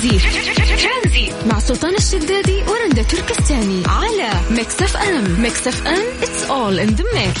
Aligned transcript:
ترانزي 0.00 1.32
مع 1.46 1.58
سلطان 1.58 1.94
الشدادي 1.94 2.62
ورندا 2.68 3.02
تركستاني. 3.02 3.82
على 3.86 4.30
Mix 4.50 4.82
FM. 4.82 5.40
Mix 5.42 5.68
FM 5.68 6.04
it's 6.20 6.50
all 6.50 6.88
in 6.88 6.96
the 6.96 7.04
mix. 7.04 7.40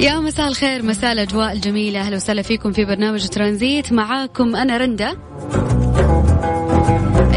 يا 0.00 0.20
مساء 0.20 0.48
الخير 0.48 0.82
مساء 0.82 1.12
الأجواء 1.12 1.52
الجميلة. 1.52 2.00
أهلا 2.00 2.16
وسهلا 2.16 2.42
فيكم 2.42 2.72
في 2.72 2.84
برنامج 2.84 3.28
ترانزيت. 3.28 3.92
معاكم 3.92 4.56
أنا 4.56 4.76
رندا. 4.76 5.16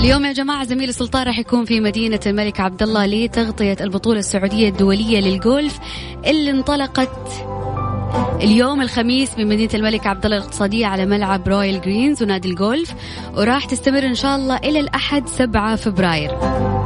اليوم 0.06 0.26
يا 0.26 0.32
جماعة 0.32 0.64
زميلي 0.66 0.92
سلطان 0.92 1.28
راح 1.28 1.40
يكون 1.40 1.66
في 1.66 1.80
مدينة 1.80 2.20
الملك 2.26 2.60
عبد 2.60 2.84
الله 2.84 3.06
لتغطية 3.06 3.78
البطولة 3.82 4.20
السعودية 4.20 4.70
الدولية 4.70 5.20
للجولف 5.20 5.80
اللي 6.26 6.52
انطلقت 6.52 7.32
اليوم 8.42 8.82
الخميس 8.82 9.38
من 9.38 9.48
مدينة 9.48 9.74
الملك 9.74 10.08
عبد 10.08 10.26
الله 10.26 10.38
الاقتصادية 10.38 10.86
على 10.86 11.06
ملعب 11.06 11.48
Royal 11.48 11.82
Greens 11.82 12.24
ونادي 12.24 12.50
الجولف 12.50 12.94
وراح 13.34 13.66
تستمر 13.66 14.06
إن 14.06 14.16
شاء 14.16 14.36
الله 14.36 14.58
إلى 14.58 14.80
الأحد 14.80 15.28
7 15.28 15.76
فبراير. 15.76 16.85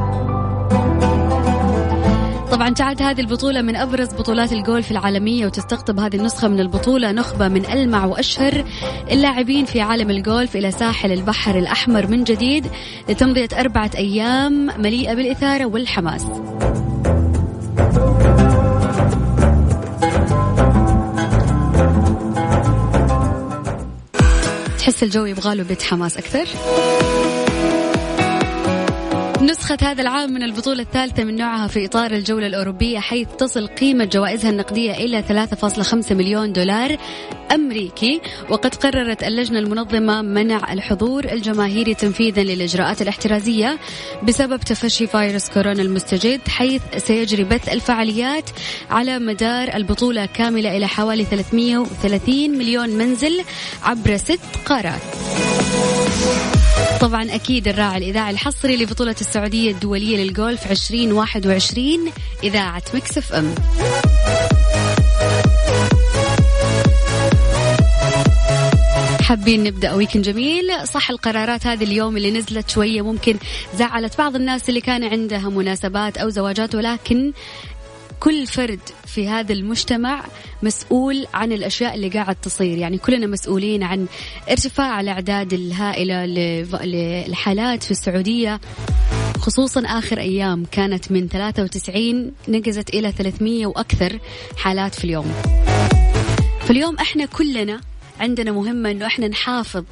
طبعا 2.50 2.70
تعد 2.70 3.02
هذه 3.02 3.20
البطولة 3.20 3.62
من 3.62 3.76
أبرز 3.76 4.14
بطولات 4.14 4.52
الجولف 4.52 4.90
العالمية 4.90 5.46
وتستقطب 5.46 6.00
هذه 6.00 6.16
النسخة 6.16 6.48
من 6.48 6.60
البطولة 6.60 7.12
نخبة 7.12 7.48
من 7.48 7.66
ألمع 7.66 8.04
وأشهر 8.04 8.64
اللاعبين 9.10 9.64
في 9.64 9.80
عالم 9.80 10.10
الجولف 10.10 10.56
إلى 10.56 10.70
ساحل 10.70 11.12
البحر 11.12 11.58
الأحمر 11.58 12.06
من 12.06 12.24
جديد 12.24 12.66
لتمضية 13.08 13.48
أربعة 13.52 13.90
أيام 13.96 14.70
مليئة 14.78 15.14
بالإثارة 15.14 15.64
والحماس 15.64 16.26
تحس 24.78 25.02
الجو 25.02 25.24
يبغاله 25.24 25.62
بيت 25.62 25.82
حماس 25.82 26.16
أكثر؟ 26.16 26.46
نسخة 29.42 29.78
هذا 29.82 30.02
العام 30.02 30.32
من 30.32 30.42
البطولة 30.42 30.82
الثالثة 30.82 31.24
من 31.24 31.36
نوعها 31.36 31.66
في 31.66 31.86
إطار 31.86 32.10
الجولة 32.10 32.46
الأوروبية 32.46 32.98
حيث 32.98 33.28
تصل 33.38 33.66
قيمة 33.66 34.04
جوائزها 34.04 34.50
النقدية 34.50 34.92
إلى 34.92 35.22
3.5 35.22 36.12
مليون 36.12 36.52
دولار 36.52 36.96
أمريكي. 37.54 38.20
وقد 38.50 38.74
قررت 38.74 39.22
اللجنة 39.22 39.58
المنظمة 39.58 40.22
منع 40.22 40.72
الحضور 40.72 41.24
الجماهيري 41.24 41.94
تنفيذا 41.94 42.42
للإجراءات 42.42 43.02
الاحترازية 43.02 43.78
بسبب 44.22 44.60
تفشي 44.60 45.06
فيروس 45.06 45.48
كورونا 45.48 45.82
المستجد 45.82 46.48
حيث 46.48 46.82
سيجري 46.96 47.44
بث 47.44 47.68
الفعاليات 47.68 48.50
على 48.90 49.18
مدار 49.18 49.74
البطولة 49.74 50.26
كاملة 50.26 50.76
إلى 50.76 50.88
حوالي 50.88 51.24
330 51.24 52.50
مليون 52.50 52.88
منزل 52.88 53.44
عبر 53.82 54.16
ست 54.16 54.40
قارات. 54.66 55.00
طبعا 57.00 57.34
أكيد 57.34 57.68
الراعي 57.68 57.98
الإذاعي 57.98 58.30
الحصري 58.30 58.76
لبطولة 58.76 59.16
السعودية 59.20 59.70
الدولية 59.70 60.16
للجولف 60.16 60.70
2021 60.70 62.12
إذاعة 62.44 62.82
Mix 62.94 63.32
FM. 63.32 63.54
حابين 69.22 69.64
نبدأ 69.64 69.94
ويكند 69.94 70.24
جميل. 70.24 70.86
صح 70.88 71.10
القرارات 71.10 71.66
هذه 71.66 71.84
اليوم 71.84 72.16
اللي 72.16 72.30
نزلت 72.30 72.70
شوية 72.70 73.02
ممكن 73.02 73.36
زعلت 73.74 74.18
بعض 74.18 74.36
الناس 74.36 74.68
اللي 74.68 74.80
كان 74.80 75.04
عندها 75.04 75.48
مناسبات 75.48 76.18
أو 76.18 76.28
زواجات 76.28 76.74
ولكن 76.74 77.32
كل 78.20 78.46
فرد 78.46 78.80
في 79.06 79.28
هذا 79.28 79.52
المجتمع 79.52 80.24
مسؤول 80.62 81.26
عن 81.34 81.52
الأشياء 81.52 81.94
اللي 81.94 82.08
قاعد 82.08 82.36
تصير. 82.42 82.78
يعني 82.78 82.98
كلنا 82.98 83.26
مسؤولين 83.26 83.82
عن 83.82 84.06
ارتفاع 84.50 85.00
الأعداد 85.00 85.52
الهائلة 85.52 86.26
للحالات 86.84 87.82
في 87.82 87.90
السعودية. 87.90 88.60
خصوصا 89.38 89.82
آخر 89.86 90.18
أيام 90.18 90.64
كانت 90.72 91.12
من 91.12 91.28
93 91.28 92.32
نقزت 92.48 92.94
إلى 92.94 93.12
300 93.12 93.66
وأكثر 93.66 94.18
حالات 94.56 94.94
في 94.94 95.04
اليوم. 95.04 95.32
فاليوم 96.60 96.96
إحنا 96.96 97.26
كلنا 97.26 97.80
عندنا 98.20 98.52
مهمة 98.52 98.90
إنه 98.90 99.06
إحنا 99.06 99.28
نحافظ 99.28 99.84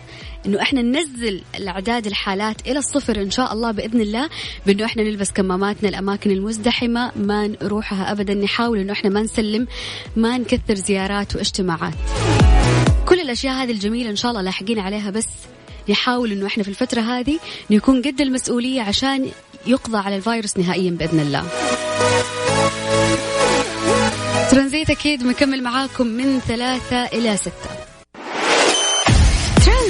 إنه 0.47 0.63
إحنا 0.63 0.83
ننزل 0.83 1.43
الأعداد 1.55 2.07
الحالات 2.07 2.67
إلى 2.67 2.79
الصفر 2.79 3.23
إن 3.23 3.31
شاء 3.31 3.53
الله 3.53 3.71
بإذن 3.71 4.01
الله 4.01 4.29
بإنه 4.67 4.85
إحنا 4.85 5.03
نلبس 5.03 5.31
كماماتنا 5.31 5.89
الأماكن 5.89 6.31
المزدحمة 6.31 7.13
ما 7.17 7.47
نروحها 7.47 8.13
ابدا 8.13 8.35
نحاول 8.35 8.79
إنه 8.79 8.93
إحنا 8.93 9.11
ما 9.11 9.23
نسلم 9.23 9.67
ما 10.17 10.39
نكثر 10.39 10.75
زيارات 10.75 11.37
واجتماعات. 11.37 11.95
كل 13.07 13.21
الأشياء 13.21 13.55
هذه 13.55 13.71
الجميلة 13.71 14.11
إن 14.11 14.17
شاء 14.17 14.31
الله 14.31 14.43
لاحقين 14.43 14.79
عليها 14.79 15.11
بس 15.11 15.27
نحاول 15.91 16.33
إنه 16.33 16.47
إحنا 16.47 16.63
في 16.63 16.69
الفترة 16.69 17.01
هذه 17.01 17.39
نكون 17.71 18.03
قد 18.03 18.21
المسؤولية 18.21 18.83
عشان 18.83 19.27
يقضى 19.67 19.99
على 19.99 20.17
الفيروس 20.17 20.57
نهائيا 20.57 20.91
بإذن 20.91 21.21
الله. 21.21 21.45
ترانزيت 24.51 24.91
أكيد 24.91 25.25
مكمل 25.25 25.63
معاكم 25.63 26.07
من 26.07 26.39
ثلاثة 26.41 27.05
إلى 27.05 27.37
ستة. 27.37 27.78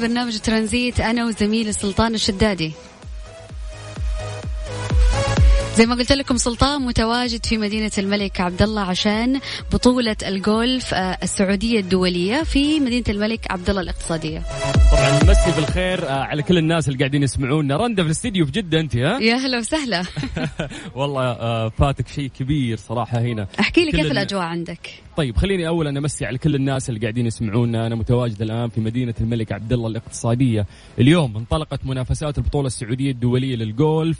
برنامج 0.00 0.38
ترانزيت 0.38 1.00
أنا 1.00 1.24
وزميلي 1.24 1.72
سلطان 1.72 2.14
الشدادي. 2.14 2.72
زي 5.76 5.86
ما 5.86 5.94
قلت 5.94 6.12
لكم 6.12 6.36
سلطان 6.36 6.82
متواجد 6.82 7.46
في 7.46 7.58
مدينة 7.58 7.90
الملك 7.98 8.40
عبد 8.40 8.62
الله 8.62 8.80
عشان 8.82 9.40
بطولة 9.72 10.16
الجولف 10.26 10.94
آه، 10.94 11.18
السعودية 11.22 11.80
الدولية 11.80 12.42
في 12.42 12.80
مدينة 12.80 13.04
الملك 13.08 13.50
عبد 13.50 13.70
الله 13.70 13.82
الاقتصادية. 13.82 14.42
طبعا 14.92 15.24
نمسي 15.24 15.60
بالخير 15.60 16.08
آه، 16.08 16.12
على 16.12 16.42
كل 16.42 16.58
الناس 16.58 16.88
اللي 16.88 16.98
قاعدين 16.98 17.22
يسمعونا، 17.22 17.76
رندا 17.76 18.02
في 18.02 18.06
الاستديو 18.06 18.46
في 18.46 18.52
جدة 18.52 18.80
أنت 18.80 18.96
ها؟ 18.96 19.18
يا 19.18 19.34
هلا 19.34 19.58
وسهلا. 19.58 20.02
والله 20.94 21.22
آه، 21.22 21.68
فاتك 21.68 22.08
شيء 22.08 22.30
كبير 22.38 22.76
صراحة 22.76 23.18
هنا. 23.18 23.46
احكي 23.60 23.84
لي 23.84 23.92
كيف 23.92 24.12
الأجواء 24.12 24.42
عندك؟ 24.42 24.90
طيب 25.16 25.36
خليني 25.36 25.68
اولا 25.68 25.98
امسي 25.98 26.26
على 26.26 26.38
كل 26.38 26.54
الناس 26.54 26.88
اللي 26.88 27.00
قاعدين 27.00 27.26
يسمعونا 27.26 27.86
أنا 27.86 27.94
متواجد 27.94 28.42
الآن 28.42 28.68
في 28.68 28.80
مدينة 28.80 29.14
الملك 29.20 29.52
عبد 29.52 29.72
الله 29.72 29.88
الاقتصادية 29.88 30.66
اليوم 30.98 31.36
انطلقت 31.36 31.80
منافسات 31.86 32.38
البطولة 32.38 32.66
السعودية 32.66 33.10
الدولية 33.10 33.56
للجولف 33.56 34.18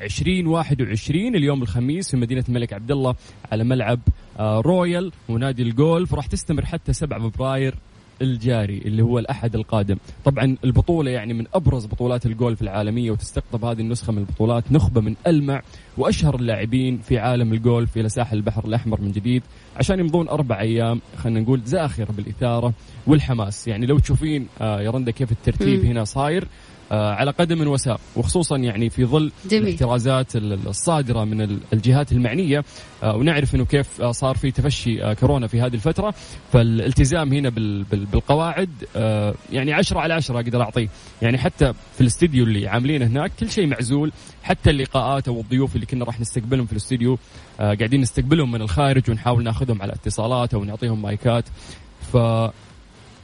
2021 0.00 1.34
اليوم 1.34 1.62
الخميس 1.62 2.10
في 2.10 2.16
مدينة 2.16 2.44
الملك 2.48 2.72
عبد 2.72 2.90
الله 2.90 3.14
على 3.52 3.64
ملعب 3.64 4.00
آه، 4.38 4.60
رويال 4.60 5.12
ونادي 5.28 5.62
الجولف. 5.62 6.12
وراح 6.12 6.26
تستمر 6.26 6.64
حتى 6.64 6.92
7 6.92 7.28
فبراير 7.28 7.74
الجاري 8.22 8.78
اللي 8.78 9.02
هو 9.02 9.18
الأحد 9.18 9.54
القادم. 9.54 9.96
طبعا 10.24 10.56
البطولة 10.64 11.10
يعني 11.10 11.34
من 11.34 11.46
أبرز 11.54 11.86
بطولات 11.86 12.26
الجولف 12.26 12.62
العالمية 12.62 13.10
وتستقطب 13.10 13.64
هذه 13.64 13.80
النسخة 13.80 14.12
من 14.12 14.18
البطولات. 14.18 14.72
نخبة 14.72 15.00
من 15.00 15.14
ألمع 15.26 15.62
وأشهر 15.98 16.34
اللاعبين 16.34 16.98
في 16.98 17.18
عالم 17.18 17.52
الجولف 17.52 17.96
إلى 17.96 18.08
ساحل 18.08 18.36
البحر 18.36 18.64
الأحمر 18.64 19.00
من 19.00 19.12
جديد. 19.12 19.42
عشان 19.76 20.00
يمضون 20.00 20.28
أربع 20.28 20.60
أيام 20.60 21.00
خلينا 21.16 21.40
نقول 21.40 21.60
زاخرة 21.64 22.12
بالإثارة 22.12 22.72
والحماس. 23.06 23.68
يعني 23.68 23.86
لو 23.86 23.98
تشوفين 23.98 24.46
آه 24.60 24.80
يا 24.80 24.90
رندا 24.90 25.10
كيف 25.10 25.32
الترتيب 25.32 25.84
هنا 25.84 26.04
صاير 26.04 26.48
على 26.90 27.30
قدم 27.30 27.68
وساق 27.68 28.00
وخصوصا 28.16 28.56
يعني 28.56 28.90
في 28.90 29.04
ظل 29.04 29.32
جميل. 29.50 29.68
الاحترازات 29.68 30.36
الصادرة 30.36 31.24
من 31.24 31.60
الجهات 31.72 32.12
المعنية 32.12 32.64
آه، 33.02 33.16
ونعرف 33.16 33.54
إنه 33.54 33.64
كيف 33.64 34.00
آه، 34.00 34.12
صار 34.12 34.36
في 34.36 34.50
تفشي 34.50 35.14
كورونا 35.14 35.46
في 35.46 35.60
هذه 35.60 35.74
الفترة. 35.74 36.14
فالالتزام 36.52 37.32
هنا 37.32 37.48
بالقواعد 37.90 38.70
يعني 39.52 39.72
عشرة 39.72 40.00
على 40.00 40.14
عشرة 40.14 40.40
أقدر 40.40 40.62
أعطيه. 40.62 40.88
يعني 41.22 41.38
حتى 41.38 41.72
في 41.94 42.00
الاستديو 42.00 42.44
اللي 42.44 42.68
عاملينه 42.68 43.06
هناك 43.06 43.32
كل 43.40 43.50
شيء 43.50 43.66
معزول. 43.66 44.12
حتى 44.42 44.70
اللقاءات 44.70 45.28
أو 45.28 45.40
الضيوف 45.40 45.74
اللي 45.74 45.86
كنا 45.86 46.04
راح 46.04 46.20
نستقبلهم 46.20 46.66
في 46.66 46.72
الاستديو 46.72 47.18
قاعدين 47.58 48.00
نستقبلهم 48.00 48.52
من 48.52 48.62
الخارج 48.62 49.10
ونحاول 49.10 49.44
ناخذهم 49.44 49.82
على 49.82 49.92
اتصالات 49.92 50.54
أو 50.54 50.64
نعطيهم 50.64 51.02
مايكات. 51.02 51.44
ف 52.12 52.16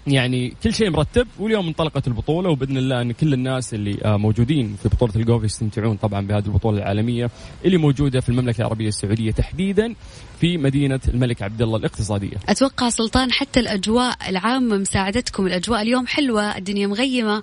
يعني 0.06 0.54
كل 0.62 0.74
شيء 0.74 0.90
مرتب 0.90 1.26
واليوم 1.38 1.66
انطلقت 1.66 2.06
البطولة 2.06 2.50
وبإذن 2.50 2.76
الله 2.76 3.00
إن 3.02 3.12
كل 3.12 3.32
الناس 3.32 3.74
اللي 3.74 3.98
آه، 4.04 4.16
موجودين 4.16 4.76
في 4.82 4.88
بطولة 4.88 5.12
الجولف 5.16 5.44
يستمتعون 5.44 5.96
طبعا 5.96 6.26
بهذه 6.26 6.46
البطولة 6.46 6.78
العالمية 6.78 7.30
اللي 7.64 7.76
موجودة 7.76 8.20
في 8.20 8.28
المملكة 8.28 8.60
العربية 8.60 8.88
السعودية 8.88 9.30
تحديدا 9.30 9.94
في 10.40 10.58
مدينة 10.58 11.00
الملك 11.08 11.42
عبد 11.42 11.62
الله 11.62 11.76
الاقتصادية. 11.76 12.36
أتوقع 12.48 12.88
سلطان 12.88 13.32
حتى 13.32 13.60
الأجواء 13.60 14.16
العامة 14.28 14.76
مساعدتكم 14.76 15.46
الأجواء 15.46 15.82
اليوم 15.82 16.06
حلوة 16.06 16.56
الدنيا 16.56 16.86
مغيمة. 16.86 17.42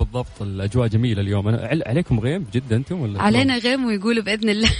بالضبط 0.00 0.42
الأجواء 0.42 0.88
جميلة 0.88 1.20
اليوم 1.20 1.48
أنا 1.48 1.82
عليكم 1.86 2.20
غيم 2.20 2.46
جدا 2.52 2.76
أنتم 2.76 3.00
ولا 3.00 3.22
علينا 3.22 3.58
غيم 3.58 3.84
ويقولوا 3.84 4.22
بإذن 4.22 4.48
الله 4.48 4.70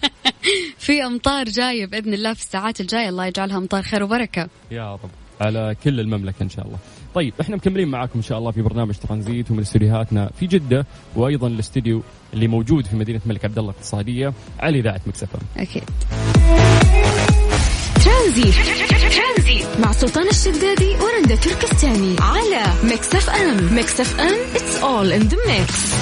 في 0.78 1.04
أمطار 1.04 1.44
جاية 1.44 1.86
بإذن 1.86 2.14
الله 2.14 2.34
في 2.34 2.40
الساعات 2.40 2.80
الجاية 2.80 3.08
الله 3.08 3.26
يجعلها 3.26 3.56
أمطار 3.58 3.82
خير 3.82 4.02
وبركة. 4.02 4.48
يا 4.70 4.92
رب. 4.92 5.25
على 5.40 5.76
كل 5.84 6.00
المملكة 6.00 6.42
إن 6.42 6.48
شاء 6.48 6.66
الله. 6.66 6.78
طيب 7.14 7.34
إحنا 7.40 7.56
مكملين 7.56 7.88
معاكم 7.88 8.12
إن 8.16 8.22
شاء 8.22 8.38
الله 8.38 8.50
في 8.50 8.62
برنامج 8.62 8.94
ترانزيت 8.94 9.50
ومن 9.50 9.60
استديوهاتنا 9.60 10.30
في 10.40 10.46
جدة 10.46 10.86
وأيضا 11.16 11.46
الاستديو 11.48 12.02
اللي 12.34 12.48
موجود 12.48 12.86
في 12.86 12.96
مدينة 12.96 13.20
الملك 13.26 13.44
عبد 13.44 13.58
الله 13.58 13.70
الاقتصادية 13.70 14.32
على 14.60 14.78
إذاعة 14.78 15.00
Mix 15.06 15.22
FM. 15.22 15.38
أكيد. 15.56 15.82
ترانزيت 18.04 18.54
ترانزيت 18.90 19.66
مع 19.80 19.92
سلطان 19.92 20.28
الشدادي 20.28 20.90
ورندا 20.96 21.34
تركستاني 21.36 22.16
على 22.20 22.72
Mix 22.84 23.14
FM، 23.14 23.74
Mix 23.74 24.00
FM 24.00 24.34
it's 24.54 24.76
all 24.82 25.12
in 25.12 25.20
the 25.22 25.36
mix. 25.48 25.92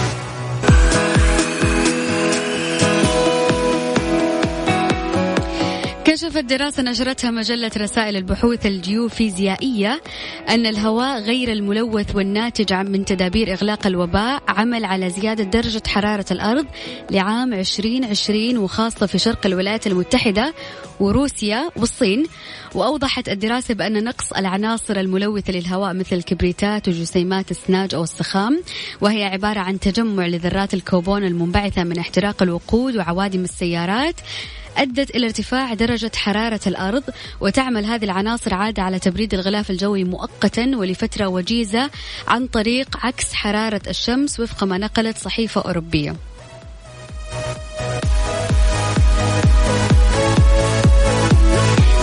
كشفت 6.15 6.45
دراسة 6.45 6.83
نشرتها 6.83 7.31
مجلة 7.31 7.71
رسائل 7.77 8.17
البحوث 8.17 8.67
الجيوفيزيائية 8.67 10.03
أن 10.49 10.67
الهواء 10.67 11.21
غير 11.21 11.53
الملوث 11.53 12.17
والناتج 12.17 12.73
من 12.73 13.05
تدابير 13.05 13.53
إغلاق 13.53 13.87
الوباء 13.87 14.43
عمل 14.49 14.85
على 14.85 15.11
زيادة 15.11 15.45
درجة 15.45 15.83
حرارة 15.87 16.25
الأرض 16.31 16.67
لعام 17.11 17.55
2020 17.55 18.59
وخاصة 18.59 19.07
في 19.07 19.19
شرق 19.19 19.47
الولايات 19.47 19.87
المتحدة 19.87 20.55
وروسيا 21.01 21.71
والصين. 21.77 22.27
وأوضحت 22.75 23.29
الدراسة 23.29 23.75
بأن 23.75 24.05
نقص 24.05 24.33
العناصر 24.33 24.97
الملوثة 24.97 25.53
للهواء 25.53 25.95
مثل 25.95 26.17
الكبريتات 26.17 26.89
وجسيمات 26.89 27.51
السناج 27.51 27.95
أو 27.95 28.03
السخام 28.03 28.63
وهي 29.01 29.25
عبارة 29.25 29.61
عن 29.61 29.81
تجمع 29.81 30.27
لذرات 30.27 30.75
الكوبون 30.75 31.25
المنبعثة 31.25 31.85
من 31.85 31.99
احتراق 31.99 32.43
الوقود 32.43 32.97
وعوادم 32.97 33.45
السيارات. 33.45 34.21
أدت 34.77 35.17
إلى 35.17 35.27
ارتفاع 35.27 35.75
درجة 35.75 36.11
حرارة 36.17 36.61
الأرض 36.67 37.03
وتعمل 37.41 37.85
هذه 37.85 38.05
العناصر 38.05 38.55
عادة 38.55 38.83
على 38.83 38.99
تبريد 38.99 39.35
الغلاف 39.35 39.71
الجوي 39.71 40.05
مؤقتا 40.05 40.73
ولفترة 40.77 41.27
وجيزة 41.27 41.91
عن 42.29 42.47
طريق 42.47 43.07
عكس 43.07 43.35
حرارة 43.35 43.83
الشمس 43.89 44.41
وفق 44.41 44.65
ما 44.65 44.79
نقلت 44.79 45.19
صحيفة 45.19 45.61
أوروبية. 45.61 46.17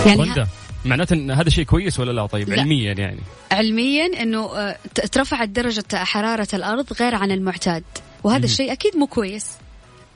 يعني 0.06 0.46
معناته 0.84 1.14
إن 1.14 1.30
هذا 1.30 1.50
شيء 1.50 1.64
كويس 1.64 2.00
ولا 2.00 2.12
لا؟ 2.12 2.26
طيب 2.26 2.48
لا. 2.48 2.60
علميا 2.60 2.92
يعني. 2.92 3.20
علميا 3.52 4.22
إنه 4.22 4.56
آه، 4.56 4.76
ترفعت 5.12 5.48
درجة 5.48 5.84
حرارة 5.94 6.48
الأرض 6.54 6.92
غير 6.92 7.14
عن 7.14 7.30
المعتاد 7.30 7.84
وهذا 8.24 8.44
الشيء 8.44 8.72
أكيد 8.72 8.96
مو 8.96 9.06
كويس. 9.06 9.61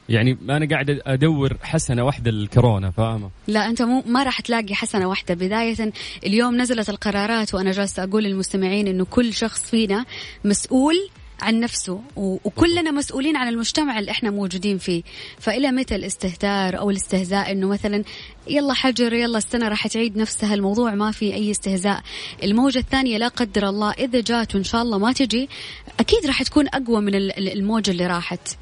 يعني 0.09 0.39
أنا 0.51 0.69
قاعد 0.69 1.01
أدور 1.07 1.57
حسنة 1.63 2.05
واحدة 2.05 2.31
للكورونا 2.31 2.91
فاهمة؟ 2.91 3.31
لا 3.49 3.67
أنت 3.69 3.83
مو 3.83 4.03
ما 4.07 4.23
راح 4.23 4.41
تلاقي 4.41 4.75
حسنة 4.75 5.07
واحدة. 5.09 5.35
بداية 5.35 5.93
اليوم 6.27 6.61
نزلت 6.61 6.91
القرارات 6.91 7.55
وأنا 7.55 7.73
جالسة 7.73 8.05
أقول 8.05 8.25
للمستمعين 8.25 8.87
إنه 8.87 9.05
كل 9.05 9.35
شخص 9.35 9.71
فينا 9.71 10.05
مسؤول 10.45 10.95
عن 11.43 11.61
نفسه 11.61 12.01
وكلنا 12.17 12.91
مسؤولين 12.91 13.37
عن 13.37 13.49
المجتمع 13.49 13.99
اللي 13.99 14.11
إحنا 14.11 14.31
موجودين 14.31 14.79
فيه. 14.79 15.03
فإلى 15.39 15.73
متى 15.73 15.95
الاستهتار 15.95 16.79
أو 16.79 16.91
الاستهزاء؟ 16.91 17.53
إنه 17.53 17.69
مثلا 17.69 18.05
يلا 18.49 18.75
حجر 18.75 19.13
يلا 19.13 19.39
السنة 19.39 19.69
راح 19.69 19.87
تعيد 19.87 20.17
نفسها 20.17 20.55
الموضوع 20.55 20.95
ما 20.95 21.11
في 21.11 21.35
أي 21.35 21.51
استهزاء. 21.51 22.03
الموجة 22.43 22.79
الثانية 22.79 23.19
لا 23.19 23.29
قدر 23.29 23.69
الله 23.69 23.91
إذا 23.91 24.21
جات 24.21 24.55
وإن 24.55 24.65
شاء 24.65 24.83
الله 24.83 24.99
ما 24.99 25.13
تجي 25.13 25.49
أكيد 26.01 26.27
راح 26.27 26.43
تكون 26.43 26.69
أقوى 26.69 27.01
من 27.01 27.15
الموجة 27.39 27.91
اللي 27.91 28.07
راحت. 28.07 28.57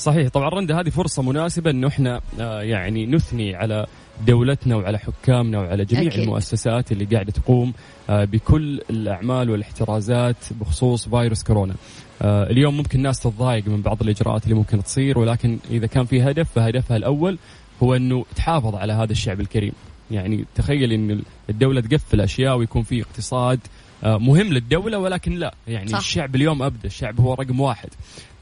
صحيح. 0.00 0.28
طبعا 0.28 0.48
رندا 0.48 0.80
هذه 0.80 0.88
فرصة 0.88 1.22
مناسبة 1.22 1.70
انه 1.70 1.88
إحنا 1.88 2.20
آه، 2.40 2.62
يعني 2.62 3.06
نثني 3.06 3.54
على 3.54 3.86
دولتنا 4.26 4.76
وعلى 4.76 4.98
حكامنا 4.98 5.58
وعلى 5.58 5.84
جميع 5.84 6.08
أكيد. 6.08 6.20
المؤسسات 6.22 6.92
اللي 6.92 7.04
قاعدة 7.04 7.32
تقوم 7.32 7.72
آه، 8.10 8.24
بكل 8.24 8.80
الأعمال 8.90 9.50
والاحترازات 9.50 10.36
بخصوص 10.50 11.08
فيروس 11.08 11.42
كورونا. 11.42 11.74
آه، 12.22 12.50
اليوم 12.50 12.76
ممكن 12.76 12.98
الناس 12.98 13.20
تتضايق 13.20 13.68
من 13.68 13.82
بعض 13.82 14.02
الإجراءات 14.02 14.44
اللي 14.44 14.54
ممكن 14.54 14.82
تصير 14.82 15.18
ولكن 15.18 15.58
إذا 15.70 15.86
كان 15.86 16.04
في 16.04 16.22
هدف 16.22 16.50
فهدفها 16.54 16.96
الأول 16.96 17.38
هو 17.82 17.94
أنه 17.94 18.24
تحافظ 18.36 18.74
على 18.74 18.92
هذا 18.92 19.12
الشعب 19.12 19.40
الكريم. 19.40 19.72
يعني 20.10 20.44
تخيل 20.54 20.92
أن 20.92 21.22
الدولة 21.50 21.80
تقفل 21.80 22.20
أشياء 22.20 22.56
ويكون 22.56 22.82
في 22.82 23.02
اقتصاد 23.02 23.60
مهم 24.02 24.52
للدولة 24.52 24.98
ولكن 24.98 25.32
لا. 25.34 25.54
يعني 25.68 25.88
صح. 25.88 25.98
الشعب 25.98 26.36
اليوم 26.36 26.62
أبدا 26.62 26.86
الشعب 26.86 27.20
هو 27.20 27.34
رقم 27.34 27.60
واحد. 27.60 27.88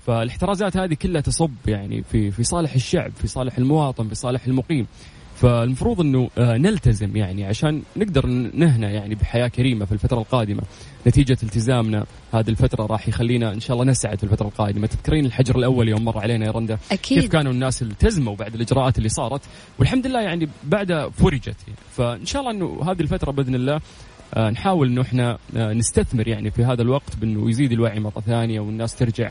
فالاحترازات 0.09 0.77
هذه 0.77 0.95
كلها 0.95 1.21
تصب 1.21 1.51
يعني 1.67 2.03
في 2.03 2.31
في 2.31 2.45
صالح 2.45 2.75
الشعب 2.75 3.13
في 3.17 3.27
صالح 3.27 3.59
المواطن 3.59 4.09
في 4.09 4.15
صالح 4.15 4.47
المقيم. 4.47 4.87
فالمفروض 5.37 6.01
إنه 6.01 6.31
آه، 6.39 6.57
نلتزم 6.57 7.17
يعني 7.17 7.45
عشان 7.45 7.83
نقدر 7.97 8.27
نهنى 8.55 8.87
يعني 8.87 9.15
بحياة 9.15 9.49
كريمة 9.49 9.85
في 9.85 9.93
الفترة 9.93 10.19
القادمة. 10.19 10.63
نتيجة 11.07 11.37
التزامنا 11.43 12.07
هذه 12.35 12.49
الفترة 12.49 12.87
راح 12.87 13.09
يخلينا 13.09 13.53
إن 13.53 13.61
شاء 13.61 13.75
الله 13.75 13.91
نسعد 13.91 14.19
في 14.19 14.25
الفترة 14.25 14.47
القادمة. 14.47 14.87
تذكرين 14.87 15.27
الحجر 15.27 15.59
الأول 15.59 15.89
يوم 15.89 16.05
مر 16.05 16.19
علينا 16.19 16.47
يا 16.47 16.51
رندا؟ 16.51 16.79
أكيد. 16.93 17.21
كيف 17.21 17.33
كانوا 17.33 17.53
الناس 17.53 17.83
التزموا 17.83 18.37
بعد 18.37 18.55
الإجراءات 18.55 18.99
اللي 18.99 19.09
صارت؟ 19.09 19.41
والحمد 19.79 20.07
لله 20.07 20.21
يعني 20.21 20.49
بعدها 20.65 21.09
فرجت 21.09 21.57
فإن 21.97 22.27
شاء 22.27 22.43
الله 22.43 22.53
إنه 22.53 22.91
هذه 22.91 23.01
الفترة 23.01 23.31
بإذن 23.31 23.55
الله 23.55 23.81
آه، 24.35 24.51
نحاول 24.51 24.89
إنه 24.89 25.03
إحنا 25.03 25.39
آه، 25.57 25.73
نستثمر 25.73 26.29
يعني 26.29 26.51
في 26.51 26.65
هذا 26.65 26.83
الوقت 26.83 27.17
بإنه 27.17 27.51
يزيد 27.51 27.73
الوعي 27.73 28.01
مرة 28.01 28.21
ثانية 28.27 28.61
والناس 28.61 28.95
ترجع 28.95 29.31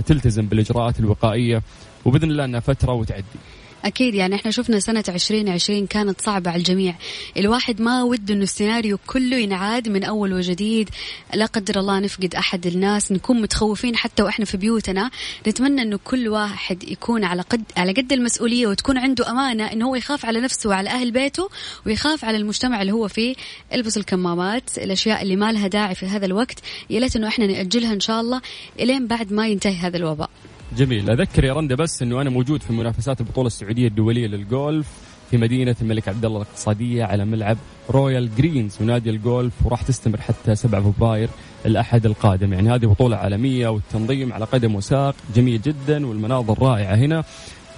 تلتزم 0.00 0.46
بالإجراءات 0.46 1.00
الوقائية 1.00 1.62
وبإذن 2.04 2.30
الله 2.30 2.44
إنها 2.44 2.60
فترة 2.60 2.92
وتعدي. 2.92 3.38
أكيد 3.84 4.14
يعني 4.14 4.34
إحنا 4.34 4.50
شفنا 4.50 4.80
سنة 4.80 5.04
عشرين 5.08 5.48
عشرين 5.48 5.86
كانت 5.86 6.20
صعبة 6.20 6.50
على 6.50 6.58
الجميع. 6.58 6.94
الواحد 7.36 7.80
ما 7.80 8.02
وده 8.02 8.34
أنه 8.34 8.42
السيناريو 8.42 8.98
كله 9.06 9.36
ينعاد 9.36 9.88
من 9.88 10.04
أول 10.04 10.32
وجديد. 10.32 10.90
لا 11.34 11.46
قدر 11.46 11.80
الله 11.80 11.98
نفقد 11.98 12.34
أحد 12.34 12.66
الناس 12.66 13.12
نكون 13.12 13.42
متخوفين 13.42 13.96
حتى 13.96 14.22
وإحنا 14.22 14.44
في 14.44 14.56
بيوتنا. 14.56 15.10
نتمنى 15.48 15.82
أنه 15.82 15.98
كل 16.04 16.28
واحد 16.28 16.84
يكون 16.84 17.24
على 17.24 17.42
قد 17.42 17.62
على 17.76 17.92
قد 17.92 18.12
المسؤولية 18.12 18.66
وتكون 18.66 18.98
عنده 18.98 19.30
أمانة 19.30 19.72
أنه 19.72 19.86
هو 19.86 19.94
يخاف 19.94 20.26
على 20.26 20.40
نفسه 20.40 20.70
وعلى 20.70 20.90
أهل 20.90 21.10
بيته 21.10 21.48
ويخاف 21.86 22.24
على 22.24 22.36
المجتمع 22.36 22.82
اللي 22.82 22.92
هو 22.92 23.08
فيه. 23.08 23.34
البس 23.72 23.96
الكمامات 23.96 24.78
الأشياء 24.78 25.22
اللي 25.22 25.36
ما 25.36 25.52
لها 25.52 25.68
داعي 25.68 25.94
في 25.94 26.06
هذا 26.06 26.26
الوقت. 26.26 26.58
يا 26.90 27.00
ليت 27.00 27.16
أنه 27.16 27.28
إحنا 27.28 27.46
نأجلها 27.46 27.92
إن 27.92 28.00
شاء 28.00 28.20
الله 28.20 28.40
إلين 28.80 29.06
بعد 29.06 29.32
ما 29.32 29.48
ينتهي 29.48 29.76
هذا 29.76 29.96
الوباء. 29.96 30.30
جميل. 30.76 31.10
أذكر 31.10 31.44
يا 31.44 31.52
رندا 31.52 31.74
بس 31.74 32.02
إنه 32.02 32.20
أنا 32.20 32.30
موجود 32.30 32.62
في 32.62 32.72
منافسات 32.72 33.20
البطولة 33.20 33.46
السعودية 33.46 33.88
الدولية 33.88 34.26
للجولف 34.26 34.86
في 35.30 35.36
مدينة 35.36 35.76
الملك 35.82 36.08
عبد 36.08 36.24
الله 36.24 36.42
الاقتصادية 36.42 37.04
على 37.04 37.24
ملعب 37.24 37.56
Royal 37.90 38.34
Greens 38.36 38.76
ونادي 38.80 39.10
الجولف 39.10 39.52
وراح 39.64 39.82
تستمر 39.82 40.20
حتى 40.20 40.54
7 40.54 40.92
فبراير 40.92 41.28
الأحد 41.66 42.06
القادم. 42.06 42.52
يعني 42.52 42.70
هذه 42.70 42.86
بطولة 42.86 43.16
عالمية 43.16 43.68
والتنظيم 43.68 44.32
على 44.32 44.44
قدم 44.44 44.74
وساق 44.74 45.14
جميل 45.34 45.60
جدا 45.62 46.06
والمناظر 46.06 46.62
رائعة 46.62 46.94
هنا. 46.94 47.24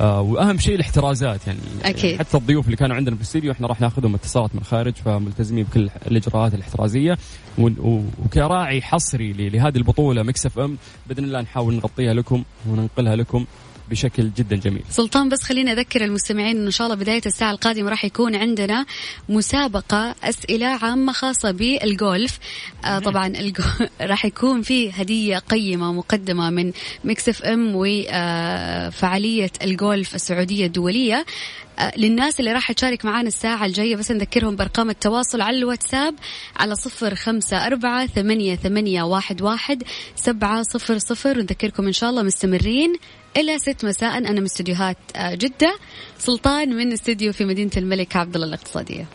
آه 0.01 0.21
وأهم 0.21 0.59
شيء 0.59 0.75
الاحترازات 0.75 1.47
يعني 1.47 1.59
أكيد. 1.85 2.19
حتى 2.19 2.37
الضيوف 2.37 2.65
اللي 2.67 2.77
كانوا 2.77 2.97
عندنا 2.97 3.15
في 3.15 3.21
الاستديو 3.23 3.53
إحنا 3.53 3.67
راح 3.67 3.81
ناخذهم 3.81 4.15
اتصالات 4.15 4.55
من 4.55 4.61
الخارج 4.61 4.95
فملتزمين 4.95 5.65
بكل 5.65 5.91
الإجراءات 6.07 6.55
الاحترازية 6.55 7.19
وكراعي 7.59 8.83
حصري 8.83 9.33
لهذه 9.33 9.77
البطولة 9.77 10.23
Mix 10.23 10.47
FM 10.47 10.77
بإذن 11.07 11.25
الله 11.25 11.41
نحاول 11.41 11.75
نغطيها 11.75 12.15
لكم 12.15 12.45
وننقلها 12.69 13.17
لكم 13.17 13.45
بشكل 13.91 14.31
جدا 14.37 14.57
جميل. 14.57 14.83
سلطان 14.91 15.29
بس 15.29 15.43
خليني 15.43 15.73
أذكر 15.73 16.05
المستمعين 16.05 16.65
إن 16.65 16.71
شاء 16.71 16.87
الله 16.87 16.97
بداية 16.97 17.23
الساعة 17.27 17.51
القادمة 17.51 17.91
راح 17.91 18.05
يكون 18.05 18.35
عندنا 18.37 18.87
مسابقة 19.29 20.15
أسئلة 20.25 20.67
عامة 20.67 21.13
خاصة 21.13 21.51
بالجولف. 21.51 22.39
آه 22.85 22.99
طبعا 22.99 23.33
راح 24.01 24.25
يكون 24.25 24.63
في 24.63 24.91
هدية 24.91 25.39
قيمة 25.39 25.93
مقدمة 25.93 26.51
من 26.51 26.73
Mix 27.05 27.29
FM 27.29 27.73
وفعالية 27.75 29.51
الجولف 29.63 30.15
السعودية 30.15 30.67
الدولية. 30.67 31.25
آه، 31.74 31.74
للناس 31.97 32.41
اللي 32.41 32.53
راح 32.53 32.73
تشارك 32.73 33.05
معنا 33.05 33.29
الساعة 33.29 33.67
الجاية 33.67 33.97
بس 33.97 34.11
نذكرهم 34.11 34.57
بأرقام 34.57 34.91
التواصل 34.91 35.41
على 35.41 35.59
الواتساب 35.59 36.15
على 36.57 36.75
صفر 36.75 37.15
خمسة 37.15 37.67
أربعة 37.67 38.07
ثمانية, 38.07 38.57
ثمانية 38.57 39.03
واحد, 39.03 39.43
واحد 39.43 39.83
سبعة 40.17 40.63
صفر 40.63 40.99
صفر. 40.99 41.39
ونذكركم 41.39 41.87
إن 41.87 41.93
شاء 41.93 42.11
الله 42.11 42.23
مستمرين 42.23 42.97
إلى 43.37 43.59
ست 43.59 43.85
مساء. 43.85 44.19
أنا 44.19 44.31
من 44.31 44.45
استديوهات 44.45 44.97
آه، 45.17 45.35
جدة 45.35 45.77
سلطان 46.19 46.77
من 46.77 46.93
استديو 46.93 47.33
في 47.33 47.45
مدينة 47.45 47.73
الملك 47.77 48.17
عبد 48.17 48.35
الله 48.35 48.47
الاقتصادية. 48.47 49.07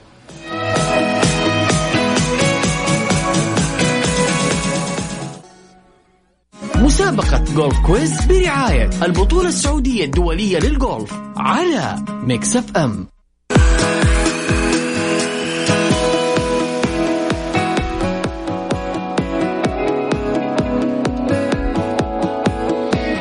مسابقة 6.89 7.43
Golf 7.55 7.79
Quiz 7.79 8.25
برعاية 8.25 8.89
البطولة 9.03 9.47
السعودية 9.47 10.05
الدولية 10.05 10.59
للجولف 10.59 11.13
على 11.37 11.95
Mix 12.09 12.55
FM. 12.55 13.07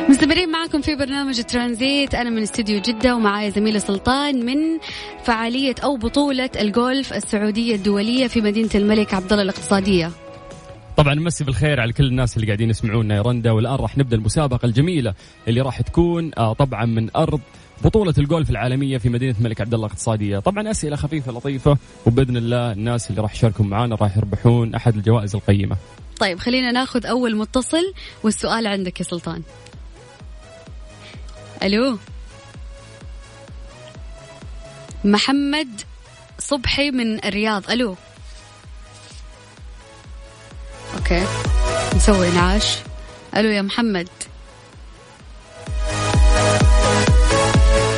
مستمرين 0.09 0.51
معكم 0.51 0.81
في 0.81 0.95
برنامج 0.95 1.41
ترانزيت. 1.43 2.15
أنا 2.15 2.29
من 2.29 2.41
استديو 2.41 2.81
جدة 2.81 3.15
ومعايا 3.15 3.49
زميلي 3.49 3.79
سلطان 3.79 4.45
من 4.45 4.57
فعالية 5.23 5.75
أو 5.83 5.97
بطولة 5.97 6.49
الجولف 6.59 7.13
السعودية 7.13 7.75
الدولية 7.75 8.27
في 8.27 8.41
مدينة 8.41 8.69
الملك 8.75 9.13
عبد 9.13 9.31
الله 9.31 9.43
الاقتصادية. 9.43 10.11
طبعا 10.99 11.13
نمسي 11.13 11.43
بالخير 11.43 11.79
على 11.79 11.93
كل 11.93 12.05
الناس 12.05 12.35
اللي 12.35 12.47
قاعدين 12.47 12.69
يسمعونا 12.69 13.15
يا 13.15 13.21
رندا 13.21 13.51
والآن 13.51 13.75
راح 13.75 13.97
نبدأ 13.97 14.15
المسابقة 14.17 14.65
الجميلة 14.65 15.13
اللي 15.47 15.61
راح 15.61 15.81
تكون 15.81 16.31
آه 16.37 16.53
طبعا 16.53 16.85
من 16.85 17.15
أرض 17.15 17.41
بطولة 17.83 18.13
الجولف 18.17 18.49
العالمية 18.49 18.97
في 18.97 19.09
مدينة 19.09 19.35
الملك 19.39 19.61
عبد 19.61 19.73
الله 19.73 19.85
الاقتصادية، 19.85 20.39
طبعا 20.39 20.71
أسئلة 20.71 20.95
خفيفة 20.95 21.31
لطيفة 21.31 21.77
وبإذن 22.05 22.37
الله 22.37 22.71
الناس 22.71 23.09
اللي 23.09 23.21
راح 23.21 23.33
يشاركوا 23.33 23.65
معنا 23.65 23.95
راح 23.95 24.17
يربحون 24.17 24.75
أحد 24.75 24.95
الجوائز 24.95 25.35
القيمة. 25.35 25.77
طيب 26.19 26.39
خلينا 26.39 26.71
ناخذ 26.71 27.05
أول 27.05 27.35
متصل 27.35 27.93
والسؤال 28.23 28.67
عندك 28.67 28.99
يا 28.99 29.05
سلطان. 29.05 29.41
ألو 31.63 31.97
محمد 35.03 35.81
صبحي 36.39 36.91
من 36.91 37.25
الرياض 37.25 37.71
ألو 37.71 37.95
أوكي. 40.99 41.25
نسوي 41.95 42.29
انعاش 42.29 42.77
ألو 43.35 43.49
يا 43.49 43.61
محمد. 43.61 44.07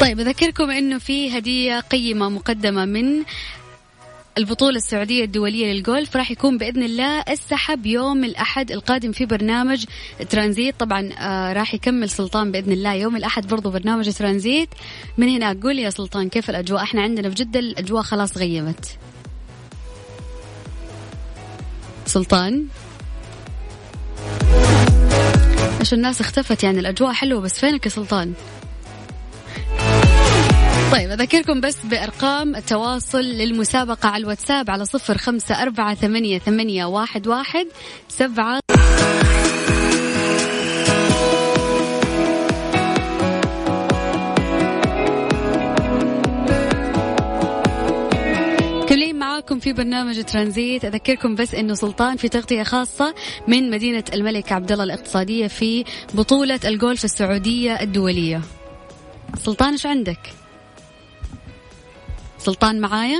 طيب 0.01 0.20
أذكركم 0.20 0.70
إنه 0.70 0.98
في 0.98 1.38
هدية 1.38 1.79
قيمة 1.79 2.29
مقدمة 2.29 2.86
من 2.86 3.24
البطولة 4.38 4.77
السعودية 4.77 5.24
الدولية 5.24 5.74
للجولف 5.74 6.15
راح 6.15 6.31
يكون 6.31 6.58
بإذن 6.58 6.84
الله 6.84 7.24
السحب 7.29 7.86
يوم 7.86 8.24
الأحد 8.24 8.72
القادم 8.72 9.12
في 9.12 9.25
برنامج 9.25 9.86
ترانزيت. 10.29 10.75
طبعا 10.79 11.10
آه 11.20 11.53
راح 11.53 11.74
يكمل 11.74 12.10
سلطان 12.10 12.51
بإذن 12.51 12.72
الله 12.72 12.93
يوم 12.93 13.15
الأحد 13.15 13.48
برضو 13.48 13.70
برنامج 13.70 14.13
ترانزيت. 14.13 14.70
من 15.17 15.29
هناك 15.29 15.63
قول 15.63 15.79
يا 15.79 15.89
سلطان 15.89 16.29
كيف 16.29 16.50
الأجواء؟ 16.50 16.84
إحنا 16.84 17.01
عندنا 17.01 17.29
في 17.29 17.36
جدة 17.36 17.60
الأجواء 17.60 18.03
خلاص 18.03 18.38
غيمت. 18.38 18.86
سلطان؟ 22.05 22.67
عشان 25.82 25.98
الناس 25.98 26.22
اختفت 26.22 26.64
يعني 26.64 26.80
الأجواء 26.80 27.14
حلوة 27.14 27.42
بس 27.42 27.60
فينك 27.60 27.86
يا 27.86 27.92
سلطان؟ 27.92 28.34
طيب 30.92 31.12
أذكركم 31.12 31.62
بس 31.62 31.86
بأرقام 31.86 32.56
التواصل 32.56 33.22
للمسابقة 33.22 34.10
على 34.10 34.22
الواتساب 34.24 34.70
على 34.70 34.86
صفر 34.86 35.18
خمسة 35.18 35.62
أربعة 35.62 35.96
ثمانية, 35.96 36.40
ثمانية 36.40 36.86
واحد, 36.86 37.28
واحد 37.28 37.68
سبعة 38.10 38.60
في 49.62 49.74
برنامج 49.74 50.24
ترانزيت. 50.24 50.86
أذكركم 50.86 51.36
بس 51.36 51.56
أنه 51.56 51.74
سلطان 51.74 52.18
في 52.18 52.30
تغطية 52.30 52.63
خاصة 52.63 53.15
من 53.48 53.70
مدينة 53.70 54.03
الملك 54.13 54.51
عبد 54.51 54.72
الله 54.72 54.84
الاقتصادية 54.84 55.48
في 55.48 55.84
بطولة 56.13 56.60
الجولف 56.65 57.06
السعودية 57.06 57.82
الدولية. 57.82 58.41
سلطان 59.38 59.72
إيش 59.72 59.86
عندك؟ 59.86 60.20
سلطان 62.38 62.80
معايا؟ 62.82 63.20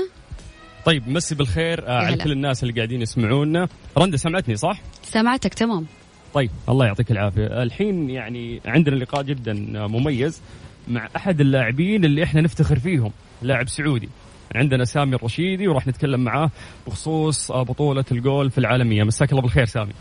طيب 0.86 1.10
مسي 1.10 1.36
بالخير. 1.36 1.88
آه، 1.88 1.91
على 1.91 2.17
كل 2.17 2.31
الناس 2.31 2.63
اللي 2.63 2.74
قاعدين 2.74 3.01
يسمعونا. 3.01 3.67
رندا 3.98 4.17
سمعتني 4.17 4.55
صح؟ 4.55 4.81
سمعتك 5.03 5.53
تمام. 5.53 5.86
طيب 6.33 6.50
الله 6.69 6.86
يعطيك 6.86 7.12
العافية. 7.12 7.63
الحين 7.63 8.10
يعني 8.10 8.62
عندنا 8.65 8.95
لقاء 8.95 9.24
جدا 9.24 9.53
مميز 9.88 10.41
مع 10.88 11.10
أحد 11.15 11.41
اللاعبين 11.41 12.05
اللي 12.05 12.24
إحنا 12.24 12.41
نفتخر 12.41 12.79
فيهم 12.79 13.12
لاعب 13.41 13.69
سعودي. 13.69 14.10
عندنا 14.55 14.86
سامي 14.86 15.15
الرشيدي 15.15 15.67
وراح 15.67 15.88
نتكلم 15.88 16.24
معاه 16.24 16.50
بخصوص 16.88 17.51
بطولة 17.51 18.05
الجولف 18.12 18.58
العالمية. 18.58 19.03
مساك 19.03 19.31
الله 19.31 19.41
بالخير 19.41 19.65
سامي. 19.65 19.93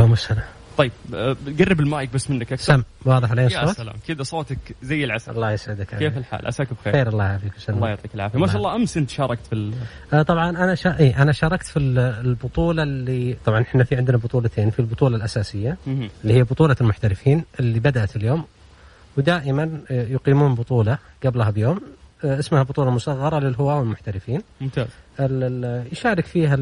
مسهلا 0.00 0.42
طيب 0.78 0.92
آه، 1.14 1.36
قرب 1.58 1.80
المايك 1.80 2.12
بس 2.14 2.30
منك 2.30 2.52
أكثر. 2.52 2.64
سم 2.64 2.82
واضح 3.04 3.30
علي 3.30 3.46
الصوت؟ 3.46 3.62
يا 3.62 3.72
سلام. 3.72 3.94
كذا 4.08 4.22
صوتك 4.22 4.58
زي 4.82 5.04
العسل. 5.04 5.32
الله 5.32 5.52
يسعدك 5.52 5.86
كيف 5.98 6.18
الحال؟ 6.18 6.46
عساك 6.46 6.68
بخير. 6.72 6.92
خير 6.92 7.08
الله 7.08 7.24
يعافيك 7.24 7.52
الله 7.68 7.88
يعطيك 7.88 8.14
العافية. 8.14 8.38
ما 8.38 8.46
شاء 8.46 8.56
الله 8.56 8.74
أمس 8.74 8.96
أنت 8.96 9.10
شاركت 9.10 9.46
في 9.46 9.52
ال... 9.52 9.74
آه 10.12 10.22
طبعا 10.22 10.50
أنا 10.50 10.74
شا... 10.74 10.98
إيه 10.98 11.22
أنا 11.22 11.32
شاركت 11.32 11.66
في 11.66 11.78
البطولة 11.78 12.82
اللي 12.82 13.36
طبعا 13.44 13.62
إحنا 13.62 13.84
في 13.84 13.96
عندنا 13.96 14.16
بطولتين 14.16 14.70
في 14.70 14.78
البطولة 14.78 15.16
الأساسية 15.16 15.76
اللي 15.86 16.34
هي 16.34 16.42
بطولة 16.42 16.76
المحترفين 16.80 17.44
اللي 17.60 17.80
بدأت 17.80 18.16
اليوم 18.16 18.44
ودائما 19.16 19.80
آه، 19.90 20.06
يقيمون 20.06 20.54
بطولة 20.54 20.98
قبلها 21.24 21.50
بيوم. 21.50 21.80
اسمها 22.24 22.62
بطولة 22.62 22.90
مصغرة 22.90 23.38
للهواة 23.38 23.78
والمحترفين. 23.78 24.42
ممتاز. 24.60 24.86
يشارك 25.92 26.26
فيها 26.26 26.56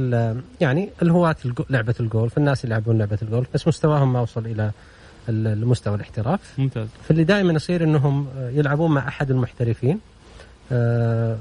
يعني 0.61 0.91
الهواة 1.03 1.37
لعبة 1.71 1.95
الجولف 2.01 2.39
الناس 2.39 2.65
اللي 2.65 2.75
يلعبون 2.75 2.99
لعبة 2.99 3.19
الجولف 3.23 3.49
بس 3.55 3.69
مستواهم 3.69 4.13
ما 4.13 4.21
وصل 4.21 4.47
إلى 4.47 4.71
المستوى 5.29 5.95
الاحتراف. 5.95 6.59
ممتاز. 6.59 6.89
فاللي 7.09 7.25
دائما 7.25 7.53
يصير 7.53 7.85
إنهم 7.85 8.27
يلعبون 8.37 8.91
مع 8.91 9.09
أحد 9.09 9.31
المحترفين. 9.31 10.01
آه، 10.73 11.37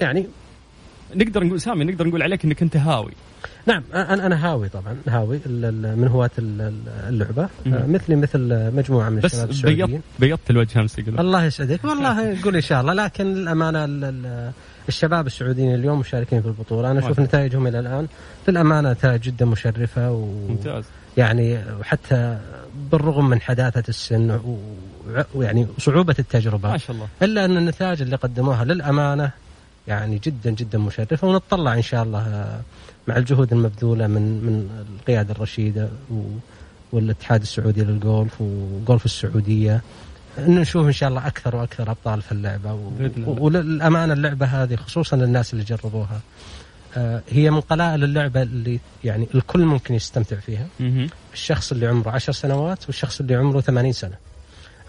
يعني 0.00 0.26
نقدر 1.16 1.44
نقول 1.44 1.60
سامي 1.60 1.84
نقدر 1.84 2.06
نقول 2.06 2.22
عليك 2.22 2.44
إنك 2.44 2.62
أنت 2.62 2.76
هاوي. 2.76 3.12
نعم 3.66 3.82
أنا 3.94 4.26
أنا 4.26 4.46
هاوي 4.46 4.68
طبعا 4.68 4.96
هاوي 5.08 5.40
من 5.96 6.08
هواة 6.08 6.30
اللعبة. 6.38 7.48
مثلي 7.66 8.16
مثل 8.16 8.70
مجموعة 8.76 9.08
من 9.08 9.24
الشباب 9.24 9.48
بس 9.48 9.60
بيضت 9.60 10.00
بيضت 10.18 10.50
الوجه 10.50 10.80
أمس 10.80 10.98
الله 10.98 11.44
يسعدك. 11.44 11.84
والله 11.84 12.42
قول 12.42 12.54
إن 12.54 12.60
شاء 12.60 12.80
الله. 12.80 12.92
لكن 12.92 13.26
الأمانة 13.26 13.84
الشباب 14.88 15.26
السعوديين 15.26 15.74
اليوم 15.74 16.00
مشاركين 16.00 16.42
في 16.42 16.48
البطولة. 16.48 16.90
أنا 16.90 16.98
أشوف 16.98 17.20
نتائجهم 17.20 17.66
إلى 17.66 17.78
الآن 17.78 18.06
للامانه 18.48 18.92
نتائج 18.92 19.20
جدا 19.20 19.44
مشرفة 19.44 20.12
و 20.12 20.26
ممتاز. 20.48 20.84
يعني 21.16 21.58
وحتى 21.80 22.38
بالرغم 22.92 23.28
من 23.30 23.40
حداثة 23.40 23.84
السن 23.88 24.40
ويعني 25.34 25.66
صعوبة 25.78 26.14
التجربة. 26.18 26.70
ما 26.70 26.78
شاء 26.78 26.96
الله. 26.96 27.08
إلا 27.22 27.44
أن 27.44 27.56
النتائج 27.56 28.02
اللي 28.02 28.16
قدموها 28.16 28.64
للأمانة 28.64 29.30
يعني 29.88 30.20
جدا 30.24 30.50
جدا 30.50 30.78
مشرفه 30.78 31.28
ونتطلع 31.28 31.74
إن 31.74 31.82
شاء 31.82 32.02
الله 32.02 32.60
مع 33.08 33.16
الجهود 33.16 33.52
المبذولة 33.52 34.06
من 34.06 34.22
من 34.22 34.84
القيادة 35.00 35.32
الرشيدة 35.32 35.88
والاتحاد 36.92 37.42
السعودي 37.42 37.84
للجولف 37.84 38.40
وجولف 38.40 39.04
السعودية. 39.04 39.80
انه 40.38 40.60
نشوف 40.60 40.86
إن 40.86 40.92
شاء 40.92 41.08
الله 41.08 41.26
أكثر 41.26 41.56
وأكثر 41.56 41.90
أبطال 41.90 42.22
في 42.22 42.32
اللعبة 42.32 42.78
وللأمانة 43.26 44.12
اللعبة 44.12 44.46
هذه 44.46 44.76
خصوصا 44.76 45.16
الناس 45.16 45.52
اللي 45.52 45.64
جربوها 45.64 46.20
آه، 46.96 47.22
هي 47.30 47.50
من 47.50 47.60
قلائل 47.60 48.04
اللعبة 48.04 48.42
اللي 48.42 48.80
يعني 49.04 49.28
الكل 49.34 49.64
ممكن 49.64 49.94
يستمتع 49.94 50.36
فيها. 50.36 50.66
الشخص 51.32 51.72
اللي 51.72 51.86
عمره 51.86 52.10
عشر 52.10 52.32
سنوات 52.32 52.86
والشخص 52.86 53.20
اللي 53.20 53.34
عمره 53.34 53.60
80 53.60 53.92
سنة. 53.92 54.14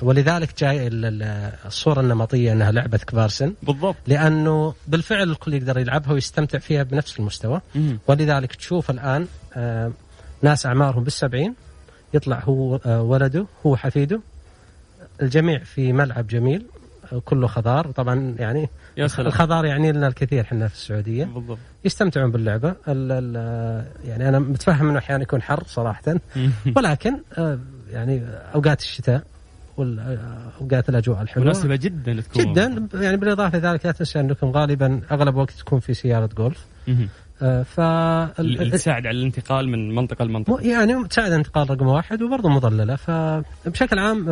ولذلك 0.02 0.60
جاي 0.60 0.90
الصورة 1.66 2.02
النمطية 2.02 2.52
إنها 2.52 2.72
لعبة 2.72 2.98
كبار 2.98 3.30
سن 3.30 3.54
بالضبط. 3.64 3.96
لأنه 4.08 4.74
بالفعل 4.88 5.30
الكل 5.32 5.54
يقدر 5.54 5.78
يلعبها 5.78 6.14
ويستمتع 6.14 6.60
فيها 6.60 6.84
بنفس 6.84 7.20
المستوى. 7.20 7.62
مم. 7.75 8.00
ولذلك 8.08 8.56
تشوف 8.56 8.90
الآن 8.92 9.28
آه، 9.54 9.92
ناس 10.42 10.66
أعمارهم 10.66 11.04
بالسبعين 11.04 11.56
يطلع 12.14 12.40
هو 12.44 12.75
آه، 12.86 13.02
ولده 13.02 13.46
هو 13.66 13.75
حفيده. 13.75 14.22
الجميع 15.22 15.60
في 15.60 15.94
ملعب 15.94 16.28
جميل 16.28 16.66
آه، 17.14 17.20
كله 17.25 17.48
خضار. 17.48 17.92
طبعا 17.92 18.36
يعني 18.40 18.70
يا 18.98 19.08
سلام. 19.08 19.28
الخضار 19.28 19.66
يعني 19.66 19.92
لنا 19.92 20.08
الكثير 20.08 20.42
إحنا 20.42 20.68
في 20.68 20.74
السعودية. 20.75 21.25
بالضبط. 21.25 21.58
يستمتعون 21.86 22.32
باللعبة. 22.32 22.70
ال 22.70 22.75
ال 23.12 23.36
يعني 24.06 24.30
أنا 24.30 24.40
متفهم 24.40 24.90
إنه 24.90 25.00
أحيانا 25.00 25.24
يكون 25.24 25.42
حر 25.42 25.64
صراحة. 25.68 26.16
ولكن 26.75 27.18
يعني 27.92 28.22
أوقات 28.56 28.82
الشتاء 28.82 29.24
واوقات 29.77 30.89
الأجواء 30.89 31.22
الحلوة. 31.22 31.46
مناسبة 31.46 31.75
جدا 31.75 32.22
تكون 32.22 32.53
جدا. 32.53 32.88
يعني 32.94 33.17
بالإضافة 33.17 33.58
لذلك 33.58 33.86
لا 33.86 33.91
تنسى 33.91 34.20
أنكم 34.20 34.48
غالبا 34.51 35.01
أغلب 35.12 35.36
وقت 35.36 35.51
تكون 35.51 35.79
في 35.79 35.94
سيارة 35.94 36.29
جولف. 36.38 36.65
آه، 37.41 37.63
ف 37.63 37.75
تساعد 38.72 39.08
على 39.08 39.17
الانتقال 39.17 39.70
من 39.70 39.96
منطقة 39.96 40.25
مو- 40.25 40.29
لمنطقة 40.32 40.62
يعني 40.62 41.08
تساعد 41.08 41.32
انتقال 41.32 41.70
رقم 41.70 41.88
واحد 41.88 42.22
وبرضه 42.22 42.50
مظلله 42.50 42.96
فبشكل 42.96 44.00
عام 44.00 44.29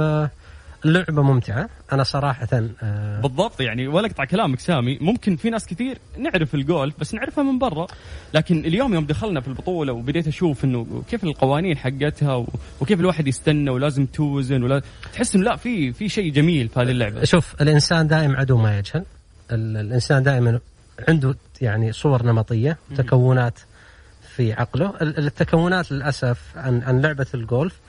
اللعبه 0.86 1.22
ممتعة. 1.22 1.70
أنا 1.92 2.04
صراحة 2.04 2.48
آه، 2.84 3.22
بالضبط 3.22 3.62
يعني 3.62 3.88
ولا 3.88 4.08
أقطع 4.08 4.25
كلامك 4.25 4.60
سامي. 4.60 4.98
ممكن 5.02 5.36
في 5.36 5.50
ناس 5.50 5.66
كثير 5.68 5.98
نعرف 6.18 6.56
الجولف 6.56 7.00
بس 7.00 7.13
نعرفها 7.13 7.44
من 7.44 7.60
برا. 7.60 7.88
لكن 8.34 8.60
اليوم 8.66 8.94
يوم 8.94 9.06
دخلنا 9.06 9.42
في 9.42 9.48
البطولة 9.48 9.94
وبديت 9.94 10.28
أشوف 10.28 10.66
إنه 10.66 11.04
كيف 11.10 11.24
القوانين 11.24 11.78
حقتها 11.78 12.46
وكيف 12.82 13.00
الواحد 13.00 13.28
يستنى 13.28 13.70
ولازم 13.70 14.06
توزن 14.06 14.63
ولا 14.63 14.82
تحس 15.13 15.36
إنه 15.36 15.44
لا 15.44 15.56
في 15.56 15.94
في 15.94 16.10
شيء 16.10 16.32
جميل 16.32 16.68
في 16.68 16.80
هذه 16.80 16.92
اللعبة. 16.92 17.24
شوف 17.24 17.62
الإنسان 17.62 18.08
دائم 18.08 18.36
عدو 18.36 18.58
ما 18.58 18.78
يجهل. 18.80 19.04
ال- 19.52 19.78
الإنسان 19.78 20.24
دائما 20.24 20.60
عنده 21.10 21.36
يعني 21.62 21.92
صور 21.92 22.24
نمطية 22.25 22.78
تكونات 22.96 23.60
في 24.36 24.54
عقله. 24.54 24.94
ال- 25.02 25.18
التكونات 25.25 25.92
للأسف 25.92 26.40
عن 26.56 26.82
عن 26.82 27.02
لعبة 27.02 27.25
الجولف 27.34 27.80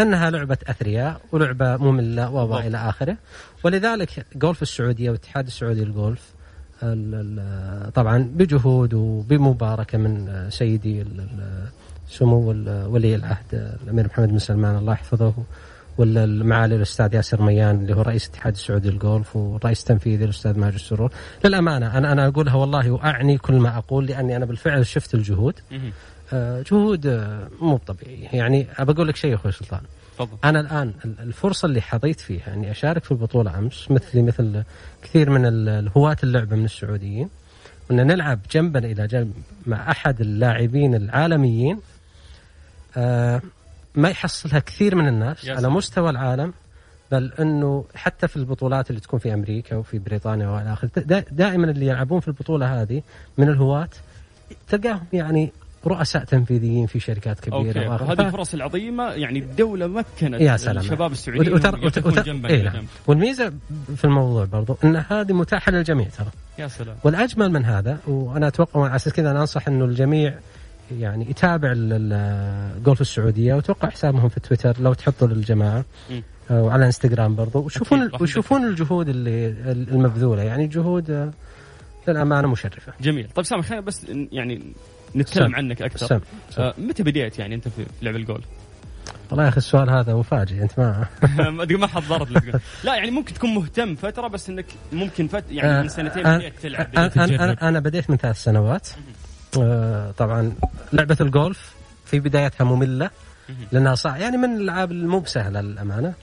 إنها 0.00 0.30
لعبة 0.30 0.58
أثرياء 0.66 1.20
ولعبة 1.32 1.76
مملة 1.76 2.30
و 2.30 2.46
بالضبط. 2.46 2.64
إلى 2.64 2.78
آخره. 2.78 3.16
ولذلك 3.64 4.26
جولف 4.36 4.62
السعودية 4.62 5.10
والاتحاد 5.10 5.46
السعودي 5.46 5.84
للجولف 5.84 6.32
طبعا 7.94 8.30
بجهود 8.34 8.94
وبمباركة 8.94 9.98
من 9.98 10.46
سيدي 10.50 11.04
سمو 12.08 12.38
ولي 12.66 13.14
العهد 13.14 13.76
الأمير 13.84 14.06
محمد 14.06 14.28
بن 14.28 14.38
سلمان 14.38 14.76
الله 14.76 14.92
يحفظه 14.92 15.34
ولا 15.98 16.26
معالي 16.26 16.76
الأستاذ 16.76 17.14
ياسر 17.14 17.42
ميان 17.42 17.76
اللي 17.76 17.94
هو 17.96 18.02
رئيس 18.02 18.26
الاتحاد 18.26 18.52
السعودي 18.52 18.90
للجولف 18.90 19.36
والرئيس 19.36 19.80
التنفيذي 19.80 20.24
الأستاذ 20.24 20.58
ماجد 20.58 20.74
السرور 20.74 21.12
للأمانة 21.44 21.98
أنا 21.98 22.12
أنا 22.12 22.26
أقولها 22.28 22.54
والله 22.54 22.90
وأعني 22.90 23.38
كل 23.38 23.54
ما 23.54 23.78
أقول 23.78 24.06
لأني 24.06 24.36
أنا 24.36 24.44
بالفعل 24.44 24.86
شفت 24.86 25.14
الجهود. 25.14 25.54
جهود 26.70 27.06
آه، 27.06 27.48
مو 27.60 27.76
طبيعية. 27.76 28.28
يعني 28.32 28.66
أبى 28.78 28.92
أقول 28.92 29.08
لك 29.08 29.16
شيء 29.16 29.30
يا 29.30 29.34
أخوي 29.36 29.52
سلطان. 29.52 29.80
تفضل. 30.14 30.36
أنا 30.44 30.60
الآن 30.60 30.92
ال- 31.04 31.20
الفرصة 31.20 31.66
اللي 31.66 31.80
حظيت 31.80 32.20
فيها 32.20 32.54
إني 32.54 32.70
أشارك 32.70 33.04
في 33.04 33.10
البطولة 33.12 33.58
أمس 33.58 33.90
مثلي 33.90 34.22
مثل 34.22 34.62
كثير 35.02 35.30
من 35.30 35.46
ال- 35.46 35.68
الهواة 35.68 36.16
اللعبة 36.24 36.56
من 36.56 36.64
السعوديين. 36.64 37.28
وان 37.90 38.06
نلعب 38.06 38.40
جنبا 38.52 38.78
إلى 38.78 39.06
جنب 39.06 39.32
مع 39.66 39.90
أحد 39.90 40.20
اللاعبين 40.20 40.94
العالميين. 40.94 41.78
آه 42.96 43.42
ما 43.94 44.08
يحصلها 44.08 44.58
كثير 44.58 44.94
من 44.94 45.08
الناس 45.08 45.48
على. 45.48 45.68
مستوى 45.68 46.10
العالم 46.10 46.52
بل 47.12 47.32
إنه 47.40 47.84
حتى 47.94 48.28
في 48.28 48.36
البطولات 48.36 48.90
اللي 48.90 49.00
تكون 49.00 49.18
في 49.18 49.34
أمريكا 49.34 49.76
وفي 49.76 49.98
بريطانيا 49.98 50.48
وإلى 50.48 50.72
آخره 50.72 50.90
دا- 50.96 51.24
دائما 51.30 51.70
اللي 51.70 51.86
يلعبون 51.86 52.20
في 52.20 52.28
البطولة 52.28 52.82
هذه 52.82 53.02
من 53.38 53.48
الهواة 53.48 53.88
تلقاهم 54.68 55.06
يعني 55.12 55.52
رؤساء 55.86 56.24
تنفيذيين 56.24 56.86
في 56.86 57.00
شركات 57.00 57.40
كبيرة 57.40 57.90
وآخره. 57.90 58.06
وهذه 58.06 58.26
الفرص 58.26 58.54
العظيمة 58.54 59.10
يعني 59.10 59.38
الدولة 59.38 59.86
مكنت 59.86 60.40
يا 60.40 60.56
سلام. 60.56 60.78
الشباب 60.78 61.12
السعوديين 61.12 61.56
يقفون 61.56 61.84
وترى 61.84 62.22
جنبا. 62.22 62.48
إيه 62.48 62.62
نعم. 62.62 62.84
والميزة 63.06 63.52
في 63.96 64.04
الموضوع 64.04 64.44
برضو 64.44 64.76
إن 64.84 64.96
هذه 64.96 65.32
متاحة 65.32 65.72
للجميع 65.72 66.06
ترى. 66.18 66.30
يا 66.58 66.68
سلام. 66.68 66.96
والأجمل 67.04 67.52
من 67.52 67.64
هذا 67.64 67.98
وأنا 68.06 68.48
أتوقع 68.48 68.84
على 68.84 68.96
أساس 68.96 69.12
كذا 69.12 69.30
أنا 69.30 69.40
أنصح 69.40 69.68
إنه 69.68 69.84
الجميع 69.84 70.34
يعني 70.98 71.30
يتابع 71.30 71.72
ال- 71.72 71.92
ال- 71.92 72.12
الجولف 72.76 73.00
السعودية 73.00 73.54
وأتوقع 73.54 73.88
حسابهم 73.90 74.28
في 74.28 74.40
تويتر 74.40 74.76
لو 74.80 74.92
تحطوا 74.94 75.28
للجماعة. 75.28 75.84
آه، 76.50 76.62
وعلى 76.62 76.86
إنستغرام 76.86 77.34
برضو. 77.34 77.58
وشوفون 77.58 78.10
وشوفون 78.20 78.64
الجهود 78.64 79.08
اللي 79.08 79.46
المبذولة 79.72 80.42
يعني 80.42 80.66
جهود 80.66 81.10
آه، 81.10 81.30
للأمانة 82.08 82.48
مشرفة. 82.48 82.92
جميل. 83.00 83.28
طيب 83.34 83.44
سامي 83.44 83.62
خلينا 83.62 83.84
بس 83.84 84.06
يعني 84.32 84.62
نتكلم 85.16 85.48
سم. 85.48 85.54
عنك 85.54 85.82
أكثر 85.82 86.06
سم. 86.06 86.20
سم. 86.50 86.62
آه 86.62 86.74
متى 86.78 87.02
بديت 87.02 87.38
يعني 87.38 87.54
أنت 87.54 87.68
في 87.68 87.86
لعب 88.02 88.16
الجولف؟ 88.16 88.44
والله 89.30 89.44
يا 89.44 89.48
أخي 89.48 89.56
السؤال 89.56 89.90
هذا 89.90 90.14
مفاجئ 90.14 90.62
أنت 90.62 90.78
ما 90.78 91.06
ما 91.70 91.86
حضرت. 91.86 92.60
لا 92.84 92.94
يعني 92.94 93.10
ممكن 93.10 93.34
تكون 93.34 93.54
مهتم 93.54 93.94
فترة 93.94 94.28
بس 94.28 94.48
إنك 94.48 94.66
ممكن 94.92 95.28
فت 95.28 95.44
يعني 95.50 95.82
من 95.82 95.88
سنتين 95.88 96.26
آه، 96.26 96.38
بديت 96.38 96.58
تلعب 96.62 96.88
أنا, 96.96 97.06
بديت. 97.06 97.40
أنا, 97.40 97.68
أنا 97.68 97.80
بديت 97.80 98.10
من 98.10 98.16
ثلاث 98.16 98.42
سنوات 98.42 98.88
آه، 99.60 100.10
طبعا 100.10 100.52
لعبة 100.92 101.16
الجولف 101.20 101.74
في 102.04 102.20
بدايتها 102.20 102.64
مملة 102.64 103.10
لأنها 103.72 103.94
صع 103.94 104.16
يعني 104.16 104.36
من 104.36 104.56
الألعاب 104.56 104.92
المو 104.92 105.20
بسهلة 105.20 105.60
للأمانة 105.60 106.14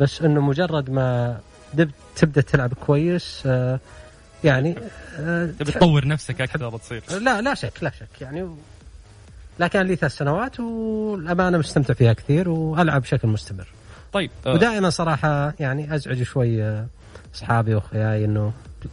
بس 0.00 0.22
أنه 0.22 0.40
مجرد 0.40 0.90
ما 0.90 1.40
دب 1.74 1.90
تبدأ 2.16 2.40
تلعب 2.40 2.74
كويس 2.74 3.42
آه، 3.46 3.80
يعني 4.44 4.74
آه، 5.18 5.46
تبي 5.46 5.72
تطور 5.72 6.06
نفسك 6.06 6.40
أكثر 6.40 6.78
تصير 6.78 7.02
لا 7.20 7.40
لا 7.40 7.54
شك 7.54 7.72
لا 7.82 7.90
شك 7.90 8.20
يعني 8.20 8.48
كان 9.66 9.86
لي 9.86 9.96
ثلاث 9.96 10.16
سنوات 10.16 10.60
والأمانة 10.60 11.58
مستمتع 11.58 11.94
فيها 11.94 12.12
كثير 12.12 12.48
وألعب 12.48 13.02
بشكل 13.02 13.28
مستمر. 13.28 13.66
طيب 14.12 14.30
آه، 14.46 14.52
ودائما 14.52 14.90
صراحة 14.90 15.54
يعني 15.60 15.94
أزعج 15.94 16.22
شوي 16.22 16.62
آه، 16.62 16.86
أصحابي 17.34 17.74
وأخوياي 17.74 18.24
أنه 18.24 18.52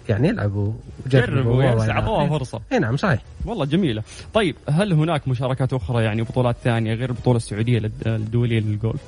يعني 0.10 0.28
يلعبوا 0.28 0.74
جربوا 1.08 1.64
يعني 1.64 1.76
و- 1.76 1.80
بس 1.80 1.88
و- 1.88 1.92
اعطوها 1.92 2.28
فرصة. 2.30 2.62
اي 2.72 2.80
نعم 2.80 2.98
صحيح. 2.98 3.22
والله 3.46 3.66
جميلة. 3.66 4.04
طيب 4.34 4.56
هل 4.70 4.94
هناك 4.94 5.28
مشاركات 5.28 5.74
أخرى 5.74 6.04
يعني 6.04 6.22
بطولات 6.22 6.56
ثانية 6.64 6.94
غير 6.94 7.10
البطولة 7.10 7.38
السعودية 7.38 7.92
الدولية 8.06 8.60
للجولف؟ 8.60 9.02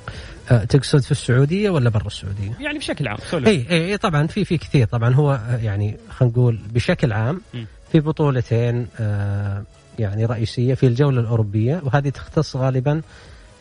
أه 0.50 0.64
تقصد 0.64 0.98
في 1.02 1.10
السعودية 1.10 1.70
ولا 1.70 1.90
برا 1.90 2.06
السعودية؟ 2.06 2.52
يعني 2.60 2.78
بشكل 2.78 3.08
عام 3.08 3.18
اي 3.34 3.66
اي 3.70 3.90
إي 3.90 3.96
طبعا 3.96 4.26
في 4.26 4.44
في 4.44 4.58
كثير. 4.58 4.86
طبعا 4.86 5.14
هو 5.14 5.32
آه، 5.32 5.56
يعني 5.56 5.96
خلينا 6.10 6.32
نقول 6.34 6.58
بشكل 6.74 7.12
عام 7.12 7.40
م. 7.54 7.64
في 7.92 8.00
بطولتين 8.00 8.86
آه 9.00 9.62
يعني 9.98 10.24
رئيسية 10.24 10.74
في 10.74 10.86
الجولة 10.86 11.20
الأوروبية 11.20 11.80
وهذه 11.84 12.08
تختص 12.08 12.56
غالبا 12.56 13.02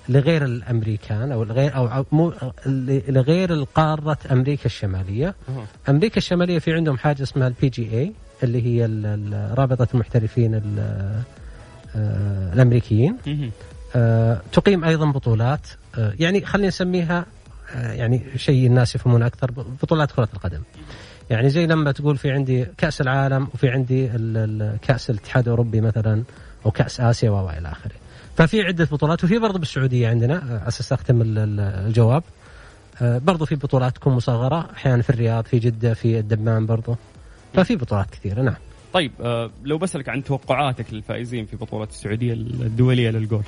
لغير 0.10 0.46
الأمريكان 0.46 1.32
أو 1.32 1.44
الغير 1.44 1.76
أو 1.76 2.06
مو 2.12 2.34
لغير 3.10 3.54
القارة 3.54 4.18
أمريكا 4.32 4.66
الشمالية. 4.66 5.36
أمريكا 5.90 6.18
الشمالية 6.18 6.60
في 6.60 6.74
عندهم 6.74 6.98
حاجة 6.98 7.24
اسمها 7.24 7.48
ال 7.48 7.70
PGA 7.70 8.14
اللي 8.44 8.66
هي 8.66 8.86
رابطة 9.58 9.88
المحترفين 9.94 10.56
ال- 10.56 10.80
آه، 11.96 12.54
الأمريكيين. 12.54 13.18
آه، 13.96 14.42
تقيم 14.52 14.84
أيضا 14.84 15.12
بطولات 15.12 15.68
آه، 15.98 16.14
يعني 16.20 16.46
خلينا 16.46 16.68
نسميها 16.68 17.26
يعني 17.76 18.22
شيء 18.36 18.68
الناس 18.68 18.96
يفهمون 18.96 19.24
أكثر 19.24 19.52
بطولات 19.82 20.12
كرة 20.12 20.30
القدم. 20.34 20.62
يعني 21.30 21.50
زي 21.50 21.68
لما 21.68 21.92
تقول 21.92 22.18
في 22.18 22.32
عندي 22.32 22.66
كأس 22.78 23.02
العالم 23.02 23.48
وفي 23.54 23.70
عندي 23.70 24.08
كأس 24.82 25.10
الاتحاد 25.10 25.44
الأوروبي 25.44 25.82
مثلا 25.82 26.24
أو 26.66 26.72
كأس 26.72 27.02
آسيا 27.02 27.30
و 27.30 27.50
إلى 27.50 27.72
آخره. 27.72 27.92
ففي 28.38 28.62
عدة 28.62 28.88
بطولات 28.92 29.24
وفي 29.24 29.40
برضه 29.40 29.60
بالسعودية 29.60 30.10
عندنا 30.10 30.36
آه، 30.36 30.60
على 30.60 30.68
أساس 30.68 30.94
أختم 30.94 31.22
ال- 31.22 31.38
ال- 31.38 31.60
الجواب. 31.60 32.24
آه، 33.02 33.18
برضه 33.18 33.46
في 33.46 33.56
بطولات 33.56 33.96
تكون 33.96 34.14
مصغرة 34.14 34.70
أحيانا 34.76 35.02
في 35.02 35.10
الرياض 35.10 35.46
في 35.46 35.60
جدة 35.60 35.94
في 35.94 36.20
الدمام 36.20 36.66
برضه. 36.66 36.96
ففي 37.54 37.76
بطولات 37.76 38.10
كثيرة 38.10 38.42
نعم. 38.42 38.56
طيب 38.94 39.12
آه 39.22 39.50
لو 39.64 39.78
بسألك 39.78 40.10
عن 40.10 40.24
توقعاتك 40.24 40.94
للفائزين 40.94 41.46
في 41.46 41.56
بطولة 41.56 41.84
السعودية 41.90 42.34
الدولية 42.34 43.10
للجولف 43.10 43.48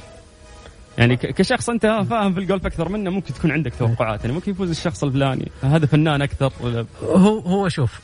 يعني 0.97 1.15
كشخص 1.17 1.69
أنت 1.69 1.85
فاهم 2.09 2.33
في 2.33 2.39
الجولف 2.39 2.65
أكثر 2.65 2.89
منه 2.89 3.09
ممكن 3.09 3.33
تكون 3.33 3.51
عندك 3.51 3.73
توقعات 3.79 4.21
يعني 4.21 4.33
ممكن 4.33 4.51
يفوز 4.51 4.69
الشخص 4.69 5.03
الفلاني 5.03 5.51
هذا 5.63 5.85
فنان 5.85 6.21
أكثر 6.21 6.51
ولا 6.61 6.85
هو 7.03 7.39
هو 7.39 7.69
شوف 7.69 7.99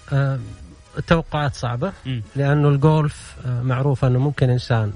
التوقعات 0.98 1.56
صعبة. 1.56 1.92
لأنه 2.36 2.70
الجولف 2.70 3.36
معروف 3.64 4.06
أنه 4.06 4.20
ممكن 4.20 4.50
إنسان 4.50 4.92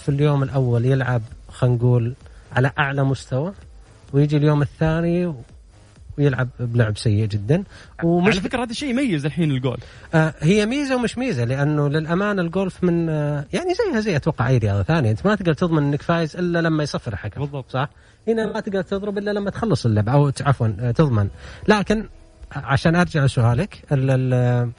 في 0.00 0.08
اليوم 0.08 0.42
الأول 0.42 0.84
يلعب 0.86 1.22
خلينا 1.52 1.76
نقول 1.76 2.14
على 2.52 2.70
أعلى 2.78 3.04
مستوى 3.04 3.52
ويجي 4.12 4.36
اليوم 4.36 4.62
الثاني 4.62 5.34
ويلعب 6.18 6.48
بلعب 6.60 6.98
سيء 6.98 7.26
جدا. 7.26 7.64
ومش 8.04 8.32
على 8.32 8.40
فكرة 8.40 8.62
هذا 8.64 8.70
الشيء 8.70 8.90
يميز 8.90 9.26
الحين 9.26 9.50
الجولف 9.50 9.80
آه 10.14 10.34
هي 10.40 10.66
ميزة 10.66 10.96
ومش 10.96 11.18
ميزة 11.18 11.44
لأنه 11.44 11.88
للامانه 11.88 12.42
الجولف 12.42 12.84
من 12.84 13.08
آه 13.08 13.44
يعني 13.52 13.74
زيها 13.74 14.00
زي 14.00 14.16
أتوقع 14.16 14.48
أي 14.48 14.58
رياضة 14.58 14.82
ثانية. 14.82 15.10
أنت 15.10 15.26
ما 15.26 15.34
تقدر 15.34 15.52
تضمن 15.52 15.82
إنك 15.82 16.02
فايز 16.02 16.36
إلا 16.36 16.58
لما 16.62 16.82
يصفر 16.82 17.12
الحكم 17.12 17.40
بالضبط. 17.40 17.70
صح؟ 17.70 17.88
هنا 18.28 18.52
ما 18.52 18.60
تقدر 18.60 18.82
تضرب 18.82 19.18
إلا 19.18 19.30
لما 19.30 19.50
تخلص 19.50 19.86
اللعبه 19.86 20.12
أو 20.12 20.32
عفوا 20.40 20.68
آه، 20.80 20.90
تضمن. 20.90 21.28
لكن 21.68 22.04
عشان 22.52 22.96
أرجع 22.96 23.24
لسؤالك 23.24 23.82
ال- 23.92 24.10
ال- 24.10 24.70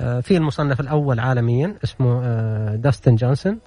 آه، 0.00 0.20
في 0.20 0.36
المصنف 0.36 0.80
الأول 0.80 1.20
عالميا 1.20 1.74
اسمه 1.84 2.20
آه، 2.24 2.76
داستن 2.76 3.16
جونسون. 3.16 3.58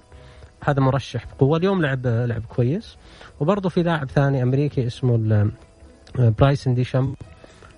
هذا 0.64 0.80
مرشح 0.80 1.24
بقوة. 1.26 1.58
اليوم 1.58 1.82
لعب 1.82 2.06
لعب 2.06 2.42
كويس. 2.48 2.96
وبرضه 3.40 3.68
في 3.68 3.82
لاعب 3.82 4.10
ثاني 4.10 4.42
أمريكي 4.42 4.86
اسمه 4.86 5.50
برايسن 6.18 6.74
ديشام. 6.74 7.14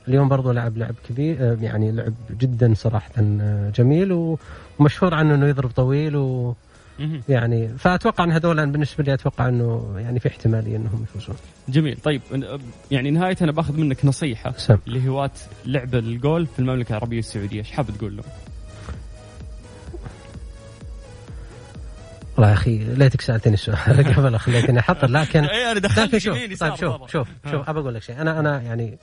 اليوم 0.08 0.28
برضه 0.28 0.52
لعب 0.52 0.76
لعب 0.76 0.94
كبير 1.08 1.58
يعني 1.60 1.92
لعب 1.92 2.14
جدا 2.30 2.74
صراحة 2.74 3.10
آه، 3.18 3.70
جميل. 3.70 4.36
ومشهور 4.78 5.14
عنه 5.14 5.34
إنه 5.34 5.46
يضرب 5.46 5.70
طويل 5.70 6.16
و. 6.16 6.54
يعني 7.28 7.68
فأتوقع 7.68 8.24
إن 8.24 8.32
هذول 8.32 8.66
بالنسبة 8.66 9.04
لي 9.04 9.14
أتوقع 9.14 9.48
إنه 9.48 9.94
يعني 9.96 10.20
في 10.20 10.28
احتمالية 10.28 10.76
إنهم 10.76 11.02
يفوزون. 11.02 11.36
جميل. 11.68 11.98
طيب 12.04 12.20
يعني 12.90 13.10
نهاية 13.10 13.36
أنا 13.42 13.52
باخذ 13.52 13.76
منك 13.76 14.04
نصيحة 14.04 14.52
سم. 14.56 14.78
لهواة 14.86 15.30
لعب 15.66 15.94
الجولف 15.94 16.52
في 16.52 16.58
المملكة 16.58 16.90
العربية 16.90 17.18
السعودية. 17.18 17.58
إيش 17.58 17.70
حاب 17.70 17.86
تقول 17.98 18.16
لهم؟ 18.16 18.26
والله 22.36 22.48
يا 22.48 22.54
أخي 22.54 22.78
ليتك 22.78 23.20
سألتني 23.20 23.54
السؤال 23.54 24.14
قبل 24.16 24.38
خليتني 24.38 24.80
أحط 24.80 25.04
لكن 25.04 25.44
اي 25.44 25.64
أنا 25.64 25.78
لكن 25.78 25.88
دخلت 25.88 26.16
شوف 26.16 26.38
طيب 26.60 26.74
شوف. 26.74 27.10
شوف. 27.10 27.28
شوف 27.50 27.68
ابى 27.68 27.80
أقول 27.80 27.94
لك 27.94 28.02
شيء 28.02 28.20
أنا 28.20 28.40
أنا 28.40 28.62
يعني 28.62 28.98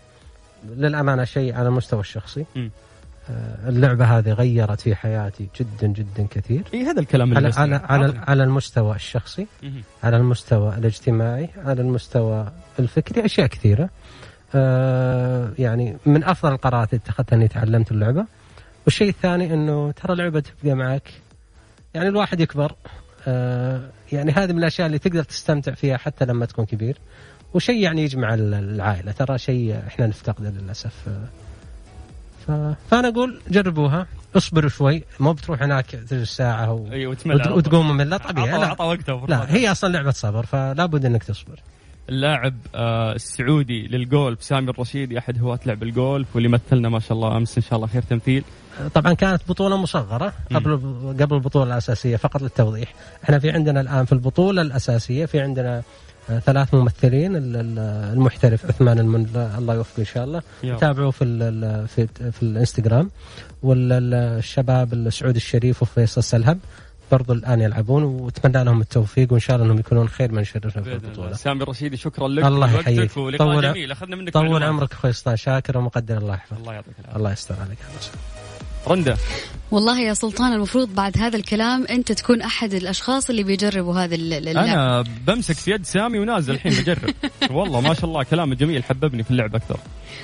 للأمانة 0.69 1.23
شيء 1.23 1.55
على 1.55 1.67
المستوى 1.67 1.99
الشخصي. 1.99 2.45
آه، 3.29 3.69
اللعبة 3.69 4.05
هذه 4.05 4.33
غيرت 4.33 4.81
في 4.81 4.95
حياتي 4.95 5.47
جدا 5.59 5.87
جدا 5.87 6.27
كثير 6.31 6.63
اي 6.73 6.83
هذا 6.83 6.99
الكلام 6.99 7.37
اللي 7.37 7.51
على. 7.57 7.75
على 7.75 8.03
على. 8.03 8.19
على 8.27 8.43
المستوى 8.43 8.95
الشخصي. 8.95 9.47
على 10.03 10.17
المستوى 10.17 10.75
الاجتماعي 10.77 11.49
على 11.57 11.81
المستوى 11.81 12.51
الفكري 12.79 13.25
أشياء 13.25 13.47
كثيرة 13.47 13.89
آه 14.55 15.51
يعني 15.59 15.97
من 16.05 16.23
أفضل 16.23 16.51
القرارات 16.51 16.93
اللي 16.93 17.01
اتخذتها 17.03 17.35
إني 17.35 17.47
تعلمت 17.47 17.91
اللعبة 17.91 18.25
والشيء 18.85 19.09
الثاني 19.09 19.53
إنه 19.53 19.91
ترى 19.91 20.13
اللعبه 20.13 20.39
تبقى 20.39 20.75
معك 20.75 21.11
يعني 21.93 22.07
الواحد 22.09 22.39
يكبر 22.39 22.75
يعني 24.12 24.32
هذه 24.32 24.51
من 24.51 24.58
الأشياء 24.60 24.88
اللي 24.88 24.99
تقدر 24.99 25.23
تستمتع 25.23 25.73
فيها 25.73 25.97
حتى 25.97 26.25
لما 26.25 26.45
تكون 26.45 26.65
كبير. 26.65 26.97
وشيء 27.53 27.82
يعني 27.84 28.03
يجمع 28.03 28.34
ال- 28.34 28.53
العائلة. 28.53 29.12
ترى 29.12 29.38
شيء 29.38 29.79
إحنا 29.88 30.08
نفتقده 30.08 30.49
للأسف. 30.49 30.93
آه، 31.08 31.27
ف... 32.47 32.51
فأنا 32.91 33.08
أقول 33.08 33.41
جربوها. 33.49 34.08
اصبروا 34.36 34.69
شوي. 34.69 35.03
مو 35.19 35.34
بتروح 35.34 35.62
هناك 35.62 35.86
تجلس 35.86 36.36
ساعة 36.38 36.71
و... 36.73 36.88
وت- 36.91 37.27
وتقوم 37.58 37.97
من 37.97 38.08
لا 38.10 38.17
طبيعي 38.17 38.49
عطى 38.65 38.84
وقته 38.84 39.25
لا 39.27 39.53
هي 39.55 39.71
أصلا 39.71 39.93
لعبة 39.93 40.12
صبر 40.12 40.45
فلا 40.45 40.86
بد 40.86 41.05
إنك 41.05 41.23
تصبر. 41.23 41.60
اللاعب 42.10 42.54
آه 42.76 43.12
السعودي 43.13 43.88
للجولف 43.88 44.43
سامي 44.43 44.69
الرشيدي 44.69 45.17
أحد 45.19 45.41
هواة 45.41 45.60
لعب 45.65 45.84
الجولف 45.84 46.28
واللي 46.36 46.50
مثلنا 46.50 46.89
ما 46.89 47.00
شاء 47.00 47.13
الله 47.13 47.38
أمس 47.38 47.58
إن 47.58 47.63
شاء 47.63 47.76
الله 47.76 47.88
خير 47.88 48.02
تمثيل. 48.02 48.43
طبعا 48.93 49.13
كانت 49.13 49.41
بطولة 49.50 49.78
مصغرة 49.78 50.34
قبل 50.56 50.72
قبل 51.19 51.36
البطولة 51.36 51.65
الأساسية 51.74 52.15
فقط 52.15 52.41
للتوضيح. 52.41 52.93
إحنا 53.24 53.39
في 53.39 53.50
عندنا 53.52 53.82
الآن 53.82 54.06
في 54.06 54.12
البطولة 54.12 54.62
الأساسية 54.62 55.26
في 55.26 55.39
عندنا 55.39 55.82
آه، 56.30 56.39
ثلاث 56.39 56.74
ممثلين 56.74 57.36
ال- 57.36 57.56
ال- 57.56 57.80
المحترف 58.13 58.65
عثمان 58.65 59.00
المن 59.00 59.26
الله 59.58 59.74
يوفقه 59.76 60.00
إن 60.00 60.06
شاء 60.06 60.24
الله. 60.24 60.41
تابعوا 60.78 61.12
في 61.12 61.24
ال 61.24 61.88
في 61.88 62.08
في 62.32 62.43
الإنستغرام. 62.43 63.10
والشباب 63.63 64.93
السعود 64.93 65.36
الشريف 65.36 65.82
وفيصل 65.82 66.24
سلهب 66.24 66.60
برضو 67.12 67.34
الآن 67.34 67.62
يلعبون 67.62 68.04
وأتمنى 68.04 68.63
لهم 68.63 68.82
التوفيق 68.82 69.32
وإن 69.32 69.39
شاء 69.39 69.56
الله 69.56 69.65
إنهم 69.67 69.80
يكونون 69.80 70.10
خير 70.10 70.32
من 70.32 70.41
يشرفنا 70.41 70.84
في. 70.84 70.93
البطوله 70.93 71.34
سامي 71.34 71.63
الرشيدي 71.63 71.98
شكرا 71.98 72.28
لك 72.28 72.45
الله 72.45 72.74
يحييك. 72.80 73.17
ولقاء 73.17 73.48
طول- 73.54 73.63
جميل 73.63 73.91
أخذنا 73.91 74.15
منك 74.15 74.34
طول. 74.34 74.63
عمرك 74.63 74.91
أخوي 74.93 75.13
سلطان 75.13 75.38
شاكر 75.38 75.78
ومقدر 75.78 76.17
الله 76.17 76.34
يحفظك 76.34 76.60
الله 76.60 76.74
يعطيك 76.74 76.93
العافية 77.00 77.17
الله 77.17 77.32
يستر 77.32 77.56
عليك. 77.65 77.78
رندا 78.88 79.17
والله 79.72 80.00
يا 80.02 80.13
سلطان 80.13 80.54
المفروض 80.54 80.95
بعد 80.95 81.17
هذا 81.17 81.38
الكلام 81.38 81.86
أنت 81.89 82.12
تكون 82.12 82.41
أحد 82.41 82.74
الأشخاص 82.74 83.30
اللي 83.30 83.43
بيجربوا 83.43 83.95
هذا 84.00 84.15
ال- 84.15 84.34
ال- 84.34 84.48
اللعب 84.48 84.65
أنا 84.67 85.02
بمسك 85.28 85.56
في 85.56 85.72
يد 85.72 85.86
سامي 85.86 86.19
ونازل 86.19 86.54
الحين 86.54 86.72
بجرب 86.72 87.13
والله 87.58 87.82
ما 87.82 87.93
شاء 87.93 88.06
الله 88.06 88.24
كلامه 88.24 88.56
جميل 88.56 88.84
حببني 88.84 89.24
في 89.24 89.32
اللعبه 89.32 89.58
أكثر 89.58 89.80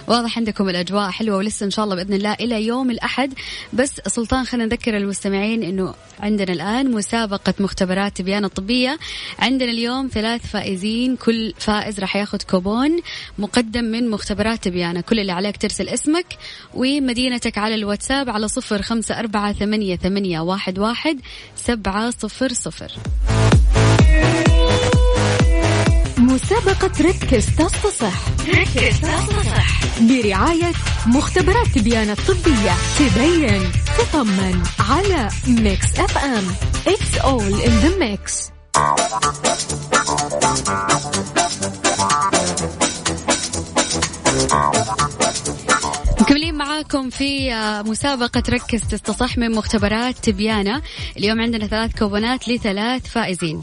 واضح 0.07 0.37
عندكم 0.37 0.69
الأجواء 0.69 1.09
حلوة 1.09 1.37
ولسه 1.37 1.65
إن 1.65 1.71
شاء 1.71 1.85
الله 1.85 1.95
بإذن 1.95 2.13
الله 2.13 2.33
إلى 2.33 2.65
يوم 2.65 2.91
الأحد. 2.91 3.33
بس 3.73 4.01
سلطان 4.07 4.45
خلينا 4.45 4.65
نذكر 4.65 4.97
المستمعين 4.97 5.63
إنه 5.63 5.93
عندنا 6.19 6.53
الآن 6.53 6.91
مسابقة 6.91 7.53
مختبرات 7.59 8.17
تبيان 8.17 8.45
الطبية. 8.45 8.99
عندنا 9.39 9.71
اليوم 9.71 10.09
ثلاث 10.13 10.47
فائزين 10.47 11.15
كل 11.15 11.53
فائز 11.57 11.99
راح 11.99 12.15
ياخذ 12.15 12.41
كوبون 12.49 12.99
مقدم 13.37 13.83
من 13.83 14.09
مختبرات 14.09 14.63
تبيانه 14.63 15.01
كل 15.01 15.19
اللي 15.19 15.31
عليك 15.31 15.57
ترسل 15.57 15.89
اسمك 15.89 16.25
ومدينتك 16.73 17.57
على 17.57 17.75
الواتساب 17.75 18.29
على 18.29 18.47
صفر 18.47 18.81
خمسة 18.81 19.19
أربعة 19.19 19.53
ثمانية, 19.53 19.95
ثمانية 19.95 20.39
واحد, 20.39 20.79
واحد 20.79 21.19
سبعة 21.55 22.09
صفر 22.09 22.53
صفر. 22.53 22.91
مسابقة 26.25 26.91
ركز 27.01 27.45
تصح 27.55 28.13
ركز 28.47 28.99
تصح 29.01 29.81
برعاية 30.01 30.71
مختبرات 31.05 31.67
تبيان 31.67 32.09
الطبية. 32.09 32.73
تبين 32.99 33.61
تطمن 33.97 34.63
على 34.79 35.29
Mix 35.47 35.99
FM. 35.99 36.47
It's 36.87 37.21
all 37.21 37.65
in 37.65 37.73
the 37.85 37.99
mix. 37.99 38.51
مكملين 46.21 46.55
معاكم 46.55 47.09
في 47.09 47.53
آه، 47.53 47.81
مسابقة 47.81 48.43
ركز 48.49 48.81
تصح 48.81 49.37
من 49.37 49.51
مختبرات 49.51 50.15
تبيان 50.17 50.81
اليوم 51.17 51.41
عندنا 51.41 51.67
ثلاث 51.67 51.99
كوبونات 51.99 52.49
لثلاث 52.49 53.07
فائزين. 53.07 53.61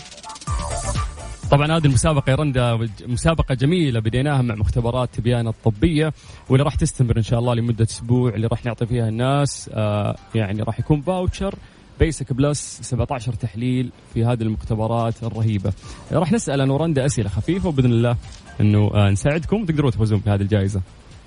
طبعا 1.53 1.67
هذه 1.77 1.87
المسابقة 1.87 2.31
يا 2.31 2.35
رندا 2.35 2.89
مسابقة 3.07 3.55
جميلة 3.55 4.01
بديناها 4.01 4.43
مع 4.43 4.55
مختبرات 4.55 5.15
تبيان 5.15 5.49
الطبية 5.49 6.13
واللي 6.49 6.65
راح 6.65 6.75
تستمر 6.75 7.17
إن 7.17 7.23
شاء 7.23 7.39
الله 7.39 7.55
لمدة 7.55 7.85
أسبوع 7.85 8.31
اللي 8.31 8.47
راح 8.47 8.65
نعطي 8.65 8.87
فيها 8.87 9.09
الناس 9.09 9.71
آه 9.75 10.17
يعني 10.35 10.63
راح 10.63 10.81
يكون 10.81 11.01
voucher 11.01 11.55
Basic 12.01 12.33
Plus 12.33 12.81
17 12.83 13.33
تحليل 13.33 13.91
في 14.15 14.25
هذه 14.25 14.43
المختبرات 14.43 15.23
الرهيبة. 15.23 15.73
راح 16.13 16.33
نسأل 16.33 16.61
أنا 16.61 16.73
ورندا 16.73 17.07
أسئلة 17.07 17.29
خفيفة 17.29 17.69
وبإذن 17.69 17.93
الله 17.93 18.17
إنه 18.61 18.91
آه 18.95 19.11
نساعدكم 19.11 19.63
وتقدروا 19.63 19.91
تفوزون 19.91 20.19
بهذه 20.19 20.41
الجائزة. 20.41 20.81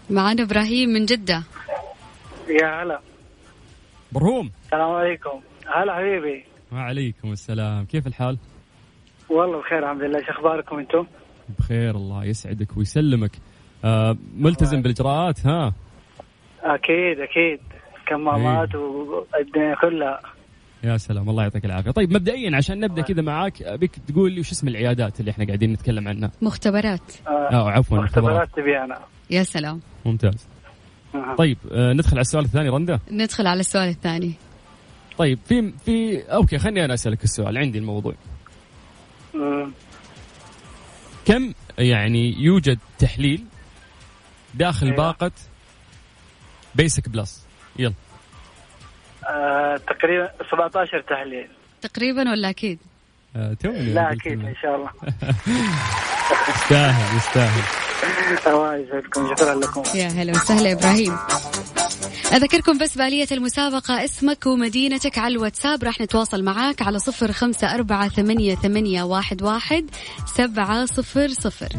معنا 0.10 0.44
إبراهيم 0.44 0.90
من 0.90 1.06
جدة. 1.06 1.44
يا 2.62 2.84
هلا. 2.84 3.00
برهوم 4.12 4.52
السلام 4.66 4.92
عليكم. 4.92 5.40
هلا 5.76 5.96
حبيبي. 5.96 6.44
وعليكم 6.72 7.32
السلام. 7.32 7.86
كيف 7.86 8.08
الحال؟ 8.08 8.38
والله 9.30 9.60
بخير 9.60 9.80
الحمد 9.80 10.02
لله. 10.02 10.20
إيش 10.20 10.30
أخباركم 10.30 10.80
أنتم؟ 10.80 11.06
بخير 11.60 11.96
الله 11.96 12.26
يسعدك 12.26 12.78
ويسلمك. 12.78 13.32
آه 13.86 14.18
ملتزم 14.38 14.82
بالإجراءات 14.82 15.46
ها؟ 15.46 15.74
أكيد 16.64 17.20
أكيد. 17.20 17.60
كمامات 18.08 18.76
والدنيا 18.76 19.76
كلها. 19.82 20.20
يا 20.84 20.98
سلام 20.98 21.30
الله 21.30 21.44
يعطيك 21.44 21.66
العافية. 21.66 21.92
طيب 21.92 22.14
مبدئيا 22.14 22.56
عشان 22.56 22.80
نبدأ 22.80 23.02
كذا 23.02 23.22
معاك 23.22 23.62
أبيك 23.62 23.92
تقول 24.08 24.32
لي 24.32 24.40
وش 24.40 24.52
اسم 24.52 24.68
العيادات 24.68 25.20
اللي 25.20 25.32
إحنا 25.32 25.46
قاعدين 25.46 25.74
نتكلم 25.74 26.08
عنها؟ 26.08 26.32
مختبرات. 26.42 27.12
آه، 27.28 27.32
آه 27.32 27.72
عفوا 27.72 27.98
مختبرات. 27.98 28.50
تبيانا 28.56 29.00
يا 29.30 29.44
سلام. 29.44 29.82
ممتاز. 30.06 30.48
أها. 31.16 31.36
طيب 31.36 31.58
آه 31.72 31.94
ندخل 31.94 32.12
على 32.12 32.22
السؤال 32.22 32.46
الثاني 32.46 32.70
رندا؟ 32.70 33.00
ندخل 33.12 33.48
على 33.48 33.60
السؤال 33.60 33.90
الثاني. 33.90 34.34
طيب 35.18 35.40
في 35.46 35.72
في 35.86 36.22
أوكي 36.22 36.58
خليني 36.58 36.86
أنا 36.86 36.94
أسألك 36.94 37.24
السؤال 37.24 37.58
عندي 37.58 37.78
الموضوع. 37.78 38.14
مم. 39.36 39.72
كم 41.26 41.54
يعني 41.78 42.34
يوجد 42.44 42.80
تحليل 43.00 43.46
داخل 44.54 44.86
أيوة. 44.86 44.98
باقة 44.98 45.32
Basic 46.76 47.10
Plus 47.10 47.46
يلا 47.80 47.94
آه، 49.30 49.78
تقريبا 49.78 50.32
17 50.52 51.02
تحليل 51.02 51.48
تقريبا 51.82 52.32
ولا 52.32 52.50
أكيد 52.50 52.80
آه 53.36 53.54
توني 53.54 53.94
لا 53.94 54.12
أكيد. 54.12 54.46
إن 54.46 54.56
شاء 54.62 54.76
الله 54.76 54.90
يستاهل 56.56 57.18
يستاهل 57.18 57.85
شكرا 59.38 59.56
لكم. 59.56 59.84
يا 59.96 60.08
هلا 60.08 60.32
وسهلا 60.32 60.72
إبراهيم. 60.72 61.18
أذكركم 62.34 62.78
بس 62.78 62.98
بآلية 62.98 63.28
المسابقة 63.32 64.06
اسمك 64.06 64.46
ومدينتك 64.46 65.18
على 65.18 65.36
الواتساب 65.36 65.84
راح 65.84 66.02
نتواصل 66.02 66.44
معاك 66.44 66.82
على 66.82 67.00
صفر 67.00 67.32
خمسة 67.32 67.76
أربعة 67.76 68.10
ثمانية, 68.10 68.56
ثمانية 68.56 69.04
واحد, 69.04 69.42
واحد 69.44 69.86
سبعة 70.38 70.86
صفر 70.86 71.28
صفر. 71.28 71.70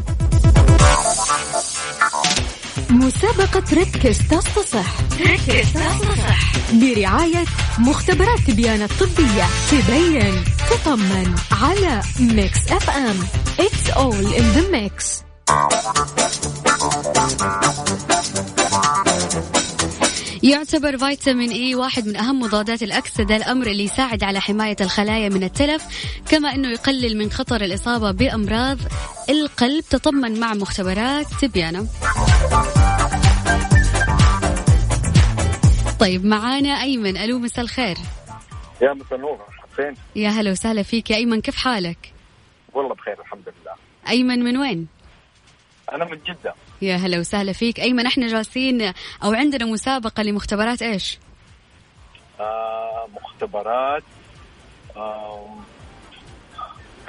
مسابقة 2.89 3.63
ركز 3.73 4.17
تصح 4.27 5.01
ركز 5.21 5.73
تصح 5.73 6.51
برعاية 6.73 7.45
مختبرات 7.79 8.39
تبيان 8.47 8.81
الطبية. 8.81 9.45
تبين 9.71 10.43
تطمن 10.69 11.35
على 11.51 12.01
Mix 12.19 12.71
FM. 12.71 13.15
It's 13.59 13.91
all 13.95 14.37
in 14.37 14.45
the 14.57 14.71
mix. 14.71 15.26
يعتبر 20.43 20.97
فيتامين 20.97 21.51
إي 21.51 21.75
واحد 21.75 22.07
من 22.07 22.15
أهم 22.15 22.39
مضادات 22.39 22.83
الاكسده 22.83 23.35
الأمر 23.35 23.67
اللي 23.67 23.83
يساعد 23.83 24.23
على 24.23 24.41
حماية 24.41 24.75
الخلايا 24.81 25.29
من 25.29 25.43
التلف 25.43 25.85
كما 26.29 26.55
إنه 26.55 26.69
يقلل 26.69 27.17
من 27.17 27.31
خطر 27.31 27.61
الإصابة 27.61 28.11
بأمراض 28.11 28.77
القلب. 29.29 29.83
تطمن 29.89 30.39
مع 30.39 30.53
مختبرات 30.53 31.25
تبيانه 31.41 31.87
طيب 35.99 36.25
معانا 36.25 36.81
أيمن 36.81 37.17
ألو 37.17 37.39
مساء 37.39 37.65
الخير. 37.65 37.97
يا 38.81 38.93
مساء 38.93 39.15
النور 39.15 39.39
فين؟ 39.75 39.93
يا 40.15 40.29
هلا 40.29 40.51
وسهلا 40.51 40.83
فيك. 40.83 41.11
يا 41.11 41.15
أيمن 41.15 41.41
كيف 41.41 41.55
حالك؟ 41.55 42.13
والله 42.73 42.95
بخير 42.95 43.21
الحمد 43.21 43.43
لله. 43.47 43.73
أيمن 44.09 44.39
من 44.43 44.57
وين؟ 44.57 44.87
أنا 45.93 46.05
من 46.05 46.17
جدة. 46.27 46.53
يا 46.81 46.95
هلا 46.95 47.19
وسهلا 47.19 47.53
فيك. 47.53 47.79
أيمن 47.79 48.05
إحنا 48.05 48.27
جالسين 48.27 48.81
أو 49.23 49.33
عندنا 49.33 49.65
مسابقة 49.65 50.23
لمختبرات 50.23 50.81
إيش؟ 50.81 51.19
آه 52.39 53.07
مختبرات. 53.21 54.03
آه 54.97 55.49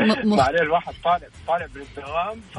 م- 0.00 0.28
مخ... 0.32 0.36
بعدين 0.38 0.60
الواحد 0.60 0.94
طالع 1.04 1.26
طالع 1.46 1.66
بالدوام 1.74 2.40
ف 2.54 2.58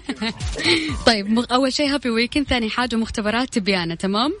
طيب 1.06 1.30
مغ... 1.30 1.44
أول 1.54 1.72
شيء 1.72 1.94
هابي 1.94 2.10
ويكند 2.10 2.46
ثاني 2.46 2.70
حاجة 2.70 2.96
مختبرات 2.96 3.48
تبيانه 3.48 3.94
تمام؟ 3.94 4.34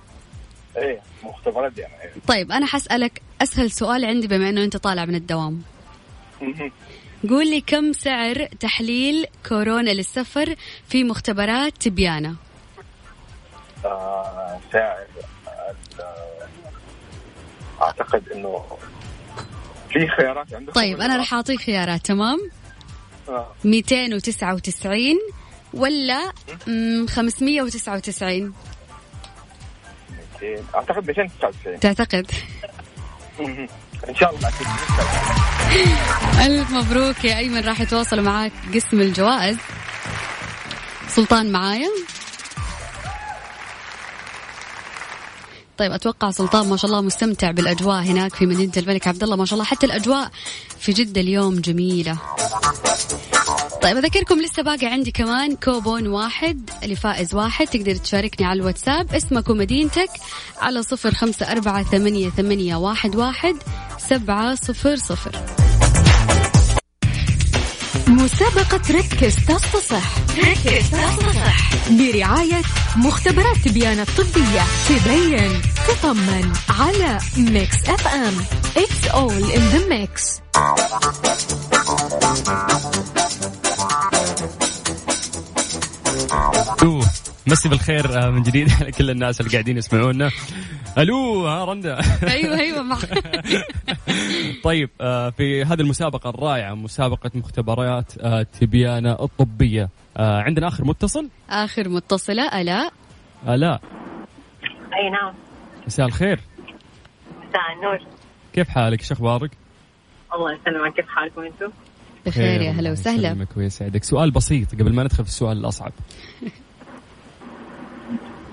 إيه 0.76 1.00
مختبرات 1.22 1.78
يعني. 1.78 1.94
إيه. 2.02 2.10
طيب 2.28 2.52
أنا 2.52 2.66
حسألك 2.66 3.22
أسهل 3.42 3.70
سؤال 3.70 4.04
عندي 4.04 4.28
بما 4.28 4.48
إنه 4.48 4.64
أنت 4.64 4.76
طالع 4.76 5.04
من 5.04 5.14
الدوام. 5.14 5.62
قول 7.28 7.50
لي 7.50 7.60
كم 7.60 7.92
سعر 7.92 8.44
تحليل 8.60 9.26
كورونا 9.48 9.90
للسفر 9.90 10.54
في 10.88 11.04
مختبرات 11.04 11.72
تبيانه 11.80 12.34
آه 13.84 14.60
ساعد 14.72 15.06
ال- 15.18 16.04
أعتقد 17.82 18.28
إنه 18.28 18.64
في 19.92 20.08
خيارات 20.08 20.54
عندكم؟ 20.54 20.72
طيب 20.72 21.00
أنا 21.00 21.16
راح 21.16 21.34
أعطيك 21.34 21.60
خيارات 21.60 22.06
تمام؟ 22.06 22.50
آه. 23.28 23.52
299 23.64 25.18
ولا 25.74 26.32
مم، 26.66 27.06
599 27.10 28.52
200 30.42 30.62
أعتقد 30.74 31.06
299 31.06 31.80
تعتقد. 31.80 32.26
إن 34.08 34.14
شاء 34.16 34.36
الله. 34.36 34.50
ألف 36.46 36.70
مبروك 36.70 37.24
يا 37.24 37.38
أيمن 37.38 37.64
راح 37.64 37.80
يتواصلوا 37.80 38.24
معاك 38.24 38.52
قسم 38.74 39.00
الجوائز. 39.00 39.56
سلطان 41.08 41.52
معايا؟ 41.52 41.88
طيب 45.78 45.92
أتوقع 45.92 46.30
سلطان 46.30 46.68
ما 46.68 46.76
شاء 46.76 46.90
الله 46.90 47.00
مستمتع 47.00 47.50
بالأجواء 47.50 48.02
هناك 48.02 48.34
في 48.34 48.46
مدينة 48.46 48.72
الملك 48.76 49.08
عبد 49.08 49.22
الله. 49.22 49.36
ما 49.36 49.44
شاء 49.44 49.54
الله 49.54 49.64
حتى 49.64 49.86
الأجواء 49.86 50.30
في 50.80 50.92
جدة 50.92 51.20
اليوم 51.20 51.60
جميلة. 51.60 52.18
طيب 53.82 53.96
أذكركم 53.96 54.40
لسه 54.40 54.62
باقي 54.62 54.86
عندي 54.86 55.10
كمان 55.10 55.56
كوبون 55.56 56.06
واحد 56.06 56.70
لفائز 56.82 57.34
واحد. 57.34 57.66
تقدر 57.66 57.94
تشاركني 57.96 58.46
على 58.46 58.60
الواتساب 58.60 59.14
اسمك 59.14 59.48
ومدينتك 59.48 60.10
على 60.60 60.82
صفر 60.82 61.14
خمسة 61.14 61.52
أربعة 61.52 61.82
ثمانية, 61.82 62.30
ثمانية 62.30 62.76
واحد, 62.76 63.16
واحد. 63.16 63.56
سبعة 64.08 64.54
صفر 64.54 64.96
صفر. 64.96 65.30
مسابقة 68.08 68.80
ركز 68.90 69.36
تصفح 69.36 70.18
ركز 70.38 70.90
تصفح 70.90 71.70
برعاية 71.90 72.62
مختبرات 72.96 73.56
تبيان 73.64 74.00
الطبية. 74.00 74.62
تبين 74.88 75.62
تطمن 75.88 76.52
على 76.80 77.18
ميكس 77.36 77.88
اف 77.88 78.06
ام. 78.08 78.34
It's 78.76 79.08
all 79.12 79.44
in 79.56 79.64
the 79.74 79.82
mix. 79.88 80.40
مسي 87.46 87.68
بالخير 87.68 88.18
آه، 88.26 88.30
من 88.30 88.42
جديد. 88.42 88.68
على 88.80 88.92
كل 88.98 89.10
الناس 89.10 89.40
اللي 89.40 89.52
قاعدين 89.52 89.76
يسمعونا. 89.78 90.30
ألو 90.98 91.46
ها 91.46 91.64
رندا. 91.64 91.98
أيوه 92.22 92.58
أيوه 92.58 92.98
طيب 94.64 94.90
آه، 95.00 95.30
في 95.30 95.64
هذه 95.64 95.80
المسابقة 95.80 96.30
الرائعة 96.30 96.74
مسابقة 96.74 97.30
مختبرات 97.34 98.12
آه، 98.20 98.42
تبيانة 98.60 99.12
الطبية. 99.12 99.88
آه، 100.16 100.40
عندنا 100.42 100.68
آخر 100.68 100.84
متصل؟ 100.84 101.28
آخر 101.50 101.88
متصلة 101.88 102.60
الاء 102.60 102.92
لا 103.46 103.80
أي 104.96 105.10
نعم. 105.10 105.34
مساء 105.86 106.06
الخير. 106.06 106.40
مساء 107.48 107.72
النور. 107.76 107.98
كيف 108.52 108.68
حالك؟ 108.68 109.00
إيش 109.00 109.12
أخبارك؟ 109.12 109.50
الله 110.34 110.52
يسلمك. 110.52 110.94
كيف 110.94 111.08
حالكم 111.08 111.40
أنتم؟ 111.40 111.70
بخير 112.26 112.60
يا 112.60 112.70
هلا 112.70 112.90
وسهلا. 112.92 113.28
يسلمك 113.30 113.48
ويسعدك. 113.56 114.04
سؤال 114.04 114.30
بسيط 114.30 114.74
قبل 114.74 114.94
ما 114.94 115.02
ندخل 115.02 115.24
في 115.24 115.30
السؤال 115.30 115.58
الأصعب. 115.58 115.92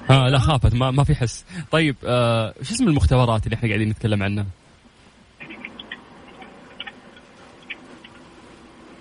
آه 0.10 0.30
لا 0.30 0.40
خافت 0.40 0.74
ما 0.76 0.92
ما 0.92 1.04
في 1.04 1.16
حس. 1.16 1.46
طيب 1.72 1.96
آه 2.06 2.54
شو 2.62 2.74
اسم 2.74 2.88
المختبرات 2.88 3.46
اللي 3.46 3.56
إحنا 3.56 3.70
قاعدين 3.70 3.90
نتكلم 3.90 4.24
عنها؟ 4.24 4.46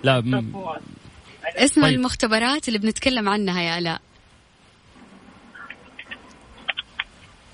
لا 0.05 0.21
م... 0.21 0.53
اسم 1.45 1.83
طيب. 1.83 1.95
المختبرات 1.95 2.69
اللي 2.69 2.79
بنتكلم 2.79 3.29
عنها 3.29 3.63
يا 3.63 3.79
ألاء. 3.79 4.01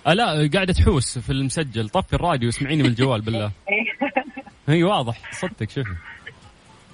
لا 0.07 0.51
قاعدة 0.55 0.73
تحوس 0.73 1.19
في 1.19 1.31
المسجل. 1.33 1.89
طفي 1.89 2.13
الراديو 2.13 2.49
اسمعيني 2.49 2.83
من 2.83 2.89
الجوال 2.89 3.21
بالله. 3.21 3.51
هي 4.69 4.83
واضح. 4.85 5.33
صدق 5.33 5.71
شوفي. 5.71 5.95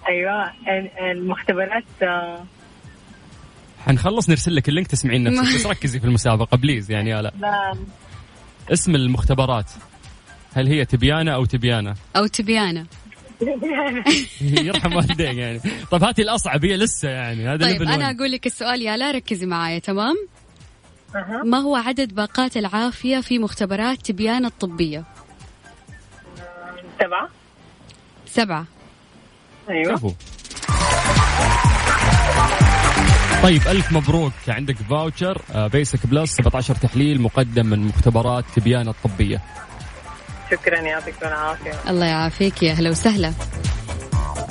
أيوه 0.08 0.44
ال- 0.50 0.98
المختبرات 0.98 1.84
آه، 2.02 2.44
حنخلص 3.78 4.30
نرسل 4.30 4.54
لك 4.54 4.68
ال 4.68 4.72
link 4.72 4.86
تسمعين 4.86 5.22
نفسك 5.24 5.54
بس 5.54 5.66
ركزي 5.76 6.00
في 6.00 6.06
المسابقة 6.06 6.56
please 6.56 6.90
يعني 6.90 7.10
يا 7.10 7.22
لا. 7.22 7.32
اسم 8.72 8.94
المختبرات. 8.94 9.70
هل 10.54 10.68
هي 10.68 10.84
تبيان 10.84 11.34
أو 11.34 11.44
تبيانة؟ 11.44 11.94
أو 12.16 12.26
تبيانه 12.26 12.86
يرحم 14.40 14.96
والديك 14.96 15.36
يعني. 15.36 15.60
طيب 15.90 16.04
هاتي 16.04 16.22
الأصعب 16.22 16.64
هي 16.64 16.76
لسه 16.76 17.08
يعني 17.08 17.48
هذا 17.48 17.64
طيب 17.64 17.82
أنا. 17.82 18.10
أقول 18.10 18.32
لك 18.32 18.46
السؤال 18.46 18.82
يا 18.82 18.96
لا 18.96 19.10
ركزي 19.10 19.46
معايا 19.46 19.78
تمام؟ 19.78 20.14
أها. 21.16 21.42
ما 21.44 21.58
هو 21.58 21.76
عدد 21.76 22.14
باقات 22.14 22.56
العافية 22.56 23.20
في 23.20 23.38
مختبرات 23.38 23.98
تبيان 24.06 24.44
الطبية؟ 24.44 25.04
سبعة. 27.00 27.28
سبعة. 28.26 28.66
أيوه. 29.70 30.14
طيب 33.42 33.62
ألف 33.68 33.92
مبروك. 33.92 34.32
عندك 34.48 34.76
voucher 34.76 35.42
basic 35.72 36.06
plus 36.06 36.32
17 36.32 36.74
تحليل 36.74 37.20
مقدم 37.20 37.66
من 37.66 37.78
مختبرات 37.78 38.44
تبيان 38.56 38.88
الطبية. 38.88 39.42
شكرا 40.50 40.80
يعطيكم 40.80 41.26
العافية. 41.26 41.72
الله 41.88 42.06
يعافيك 42.06 42.62
يا 42.62 42.72
هلا 42.72 42.90
وسهلا. 42.90 43.32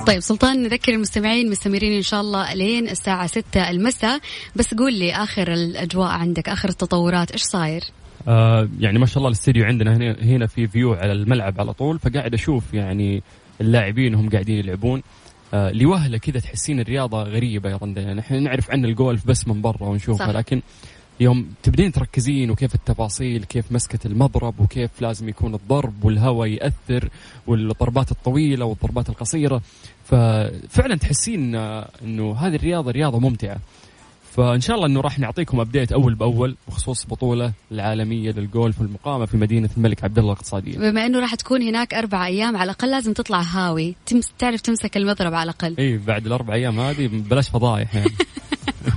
طيب 0.07 0.19
سلطان 0.19 0.63
نذكر 0.63 0.93
المستمعين 0.93 1.49
مستمرين 1.49 1.93
إن 1.93 2.01
شاء 2.01 2.21
الله 2.21 2.53
لين 2.53 2.89
الساعة 2.89 3.27
6 3.27 3.69
المساء. 3.69 4.19
بس 4.55 4.73
قول 4.73 4.93
لي 4.93 5.13
آخر 5.13 5.53
الأجواء 5.53 6.09
عندك 6.09 6.49
آخر 6.49 6.69
التطورات 6.69 7.31
إيش 7.31 7.41
صاير؟ 7.41 7.81
آه 8.27 8.69
يعني 8.79 8.99
ما 8.99 9.05
شاء 9.05 9.17
الله 9.17 9.27
الاستديو 9.27 9.65
عندنا 9.65 9.95
هنا 9.95 10.15
هنا 10.21 10.47
في 10.47 10.67
فيو 10.67 10.93
على 10.93 11.11
الملعب 11.11 11.61
على 11.61 11.73
طول. 11.73 11.99
فقاعد 11.99 12.33
أشوف 12.33 12.73
يعني 12.73 13.23
اللاعبين 13.61 14.15
هم 14.15 14.29
قاعدين 14.29 14.57
يلعبون. 14.57 15.03
لوهلة 15.53 16.17
كذا 16.17 16.39
تحسين 16.39 16.79
الرياضة 16.79 17.23
غريبة 17.23 17.69
يا 17.69 17.77
رندا 17.77 18.01
يعني 18.01 18.19
إحنا 18.19 18.39
نعرف 18.39 18.71
عن 18.71 18.85
الجولف 18.85 19.27
بس 19.27 19.47
من 19.47 19.61
برا 19.61 19.83
ونشوفها. 19.83 20.27
لكن 20.33 20.61
يوم 21.19 21.47
تبدين 21.63 21.91
تركزين 21.91 22.51
وكيف 22.51 22.75
التفاصيل 22.75 23.43
كيف 23.43 23.71
مسكة 23.71 24.07
المضرب 24.07 24.59
وكيف 24.59 25.01
لازم 25.01 25.29
يكون 25.29 25.53
الضرب 25.55 26.05
والهواء 26.05 26.47
يأثر 26.47 27.09
والضربات 27.47 28.11
الطويلة 28.11 28.65
والضربات 28.65 29.09
القصيرة. 29.09 29.61
ففعلا 30.05 30.95
تحسين 30.95 31.55
آه، 31.55 31.89
إنه 32.03 32.35
هذه 32.35 32.55
الرياضة 32.55 32.91
رياضة 32.91 33.19
ممتعة. 33.19 33.57
فإن 34.37 34.61
شاء 34.61 34.75
الله 34.75 34.87
إنه 34.87 35.01
راح 35.01 35.19
نعطيكم 35.19 35.59
ابديت 35.59 35.91
أول 35.91 36.15
بأول 36.15 36.55
بخصوص 36.67 37.03
البطوله 37.03 37.51
العالمية 37.71 38.31
للجولف 38.31 38.81
المقامة 38.81 39.25
في 39.25 39.37
مدينة 39.37 39.69
الملك 39.77 40.03
عبد 40.03 40.19
الله 40.19 40.31
الاقتصادية. 40.31 40.77
بما 40.77 41.05
إنه 41.05 41.19
راح 41.19 41.35
تكون 41.35 41.61
هناك 41.61 41.93
أربع 41.93 42.25
أيام 42.25 42.57
على 42.57 42.63
الأقل 42.63 42.91
لازم 42.91 43.13
تطلع 43.13 43.41
هاوي 43.41 43.95
تمس 44.05 44.31
تعرف 44.39 44.61
تمسك 44.61 44.97
المضرب 44.97 45.33
على 45.33 45.43
الأقل 45.43 45.75
اي 45.79 45.97
بعد 45.97 46.25
الأربع 46.25 46.53
أيام 46.53 46.79
هذه 46.79 47.07
بلاش 47.07 47.49
فضايح 47.49 47.95
يعني. 47.95 48.11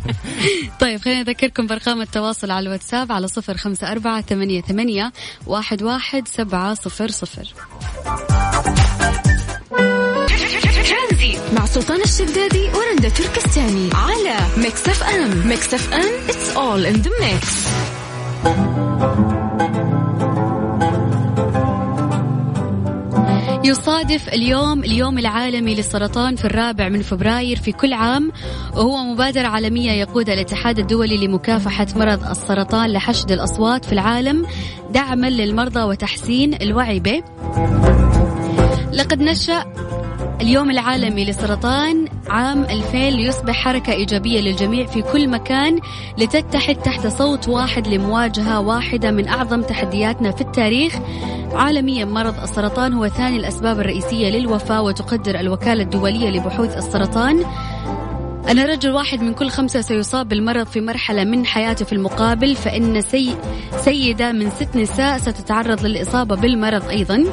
طيب 0.80 1.00
خلينا 1.00 1.20
نذكركم 1.20 1.66
بأرقام 1.66 2.00
التواصل 2.00 2.50
على 2.50 2.66
الواتساب 2.66 3.12
على 3.12 3.28
صفر 3.28 3.56
خمسة 3.56 3.92
أربعة 3.92 4.20
ثمانية, 4.20 4.60
ثمانية 4.60 5.12
واحد, 5.46 5.82
واحد 5.82 6.28
سبعة 6.28 6.74
صفر 6.74 7.08
صفر 7.08 7.54
سلطان 11.70 12.00
الشدادي 12.00 12.68
ورندا 12.74 13.08
تركستاني 13.08 13.90
على 13.94 14.36
ميكس 14.56 14.88
اف 14.88 15.02
ام 15.02 15.48
ميكس 15.48 15.74
اف 15.74 15.94
ام 15.94 16.28
it's 16.28 16.56
all 16.56 16.86
in 16.86 16.94
the 16.94 17.10
mix 17.20 17.66
يصادف 23.64 24.28
اليوم 24.28 24.84
اليوم 24.84 25.18
العالمي 25.18 25.74
للسرطان 25.74 26.36
في 26.36 26.44
الرابع 26.44 26.88
من 26.88 27.02
فبراير 27.02 27.56
في 27.56 27.72
كل 27.72 27.92
عام. 27.92 28.32
وهو 28.76 28.96
مبادرة 28.96 29.46
عالمية 29.46 29.92
يقودها 29.92 30.34
الاتحاد 30.34 30.78
الدولي 30.78 31.26
لمكافحة 31.26 31.86
مرض 31.96 32.26
السرطان 32.26 32.90
لحشد 32.92 33.32
الأصوات 33.32 33.84
في 33.84 33.92
العالم 33.92 34.46
دعما 34.90 35.30
للمرضى 35.30 35.82
وتحسين 35.82 36.54
الوعي 36.62 37.00
به. 37.00 37.22
لقد 38.92 39.22
نشأ 39.22 39.64
اليوم 40.40 40.70
العالمي 40.70 41.24
للسرطان 41.24 42.04
عام 42.28 42.64
2000 42.64 43.10
ليصبح 43.10 43.54
حركة 43.54 43.92
إيجابية 43.92 44.40
للجميع 44.40 44.86
في 44.86 45.02
كل 45.02 45.28
مكان 45.28 45.80
لتتحد 46.18 46.74
تحت 46.74 47.06
صوت 47.06 47.48
واحد 47.48 47.88
لمواجهة 47.88 48.60
واحدة 48.60 49.10
من 49.10 49.28
أعظم 49.28 49.62
تحدياتنا 49.62 50.30
في 50.30 50.40
التاريخ. 50.40 50.98
عالميا 51.52 52.04
مرض 52.04 52.42
السرطان 52.42 52.92
هو 52.92 53.08
ثاني 53.08 53.36
الأسباب 53.36 53.80
الرئيسية 53.80 54.30
للوفاة 54.30 54.82
وتقدر 54.82 55.40
الوكالة 55.40 55.82
الدولية 55.82 56.30
لبحوث 56.30 56.76
السرطان. 56.76 57.44
أن 58.50 58.58
رجل 58.58 58.90
واحد 58.90 59.20
من 59.22 59.34
كل 59.34 59.48
خمسة 59.50 59.80
سيصاب 59.80 60.28
بالمرض 60.28 60.66
في 60.66 60.80
مرحلة 60.80 61.24
من 61.24 61.46
حياته 61.46 61.84
في 61.84 61.92
المقابل 61.92 62.54
فإن 62.54 63.00
سي 63.00 63.34
سيدة 63.76 64.32
من 64.32 64.50
ست 64.50 64.76
نساء 64.76 65.18
ستتعرض 65.18 65.86
للإصابة 65.86 66.36
بالمرض 66.36 66.88
أيضا. 66.88 67.24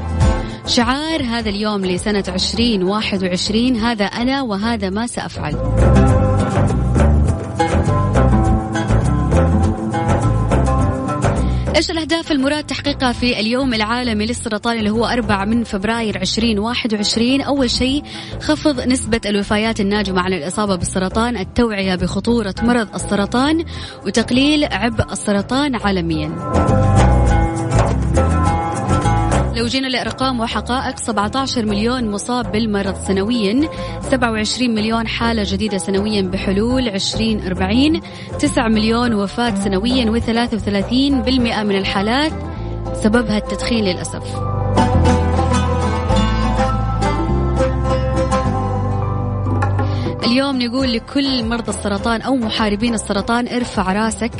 شعار 0.67 1.23
هذا 1.23 1.49
اليوم 1.49 1.85
لسنة 1.85 2.23
2021 2.27 3.75
هذا 3.75 4.05
أنا 4.05 4.41
وهذا 4.41 4.89
ما 4.89 5.07
سأفعل. 5.07 5.55
إيش 11.75 11.91
الأهداف 11.91 12.31
المراد 12.31 12.63
تحقيقها 12.63 13.11
في 13.11 13.39
اليوم 13.39 13.73
العالمي 13.73 14.25
للسرطان 14.25 14.77
اللي 14.77 14.89
هو 14.89 15.05
4 15.05 15.45
من 15.45 15.63
فبراير 15.63 16.21
2021 16.21 17.41
أول 17.41 17.69
شيء 17.69 18.03
خفض 18.41 18.81
نسبة 18.81 19.21
الوفيات 19.25 19.79
الناجمة 19.79 20.21
عن 20.21 20.33
الإصابة 20.33 20.75
بالسرطان 20.75 21.37
التوعية 21.37 21.95
بخطورة 21.95 22.55
مرض 22.61 22.95
السرطان 22.95 23.65
وتقليل 24.05 24.65
عبء 24.65 25.11
السرطان 25.11 25.75
عالميا. 25.75 27.06
لو 29.57 29.65
جينا 29.67 29.87
لأرقام 29.87 30.39
وحقائق 30.39 30.97
17 30.97 31.65
مليون 31.65 32.11
مصاب 32.11 32.51
بالمرض 32.51 32.95
سنويا 32.95 33.69
27 34.01 34.75
مليون 34.75 35.07
حالة 35.07 35.43
جديدة 35.45 35.77
سنويا 35.77 36.21
بحلول 36.21 36.87
2040 36.87 38.01
9 38.39 38.67
مليون 38.67 39.13
وفاة 39.13 39.55
سنويا 39.55 40.05
و33% 40.05 41.23
من 41.63 41.77
الحالات 41.77 42.33
سببها 43.03 43.37
التدخين 43.37 43.83
للأسف. 43.85 44.56
اليوم 50.37 50.61
نقول 50.61 50.93
لكل 50.93 51.45
مرضى 51.45 51.69
السرطان 51.69 52.21
أو 52.21 52.35
محاربين 52.35 52.93
السرطان 52.93 53.47
ارفع 53.47 53.93
راسك. 53.93 54.31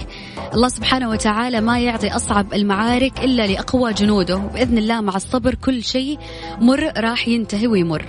الله 0.54 0.68
سبحانه 0.68 1.10
وتعالى 1.10 1.62
ما 1.62 1.80
يعطي 1.80 2.16
أصعب 2.16 2.54
المعارك 2.54 3.20
إلا 3.24 3.48
لأقوى 3.48 3.94
جنوده. 3.94 4.36
بإذن 4.36 4.78
الله 4.78 5.02
مع 5.02 5.16
الصبر 5.16 5.56
كل 5.56 5.84
شيء 5.84 6.20
مر 6.62 6.92
راح 6.98 7.28
ينتهي 7.28 7.68
ويمر. 7.68 8.06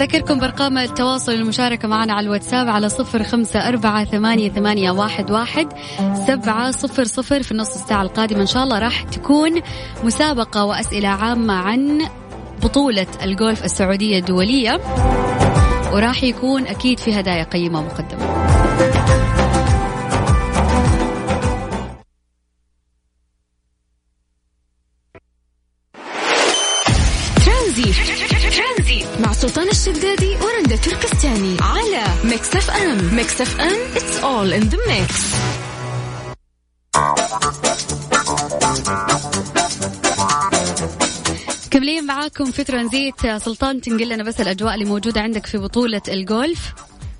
أذكركم 0.00 0.38
بأرقام 0.38 0.78
التواصل 0.78 1.32
والمشاركة 1.32 1.88
معنا 1.88 2.12
على 2.12 2.24
الواتساب 2.24 2.68
على 2.68 2.88
صفر 2.88 3.22
خمسة 3.22 3.68
أربعة 3.68 4.04
ثمانية, 4.04 4.50
ثمانية 4.50 4.90
واحد, 4.90 5.30
واحد 5.30 5.68
سبعة 6.26 6.70
صفر 6.70 7.04
صفر 7.04 7.42
في 7.42 7.52
النص 7.52 7.74
الساعة 7.74 8.02
القادمة. 8.02 8.40
إن 8.40 8.46
شاء 8.46 8.64
الله 8.64 8.78
راح 8.78 9.02
تكون 9.02 9.60
مسابقة 10.04 10.64
وأسئلة 10.64 11.08
عامة 11.08 11.54
عن 11.54 12.08
بطولة 12.62 13.06
الجولف 13.22 13.64
السعودية 13.64 14.18
الدولية 14.18 14.80
وراح 15.92 16.24
يكون 16.24 16.66
أكيد 16.66 16.98
في 16.98 17.20
هدايا 17.20 17.44
قيمة 17.44 17.82
مقدمة 17.82 18.26
ام 32.90 33.14
ميكس 33.16 33.40
اف 33.40 33.60
ام 33.60 33.78
it's 33.94 34.16
all 34.22 34.52
in 34.60 34.64
the 34.72 34.78
mix. 34.90 35.10
كملين 41.70 42.06
معاكم 42.06 42.44
في 42.44 42.64
ترانزيت 42.64 43.26
سلطان 43.26 43.80
تنقل 43.80 44.08
لنا 44.08 44.22
بس 44.22 44.40
الأجواء 44.40 44.74
اللي 44.74 44.84
موجودة 44.84 45.20
عندك 45.20 45.46
في 45.46 45.58
بطولة 45.58 46.02
الجولف 46.08 46.72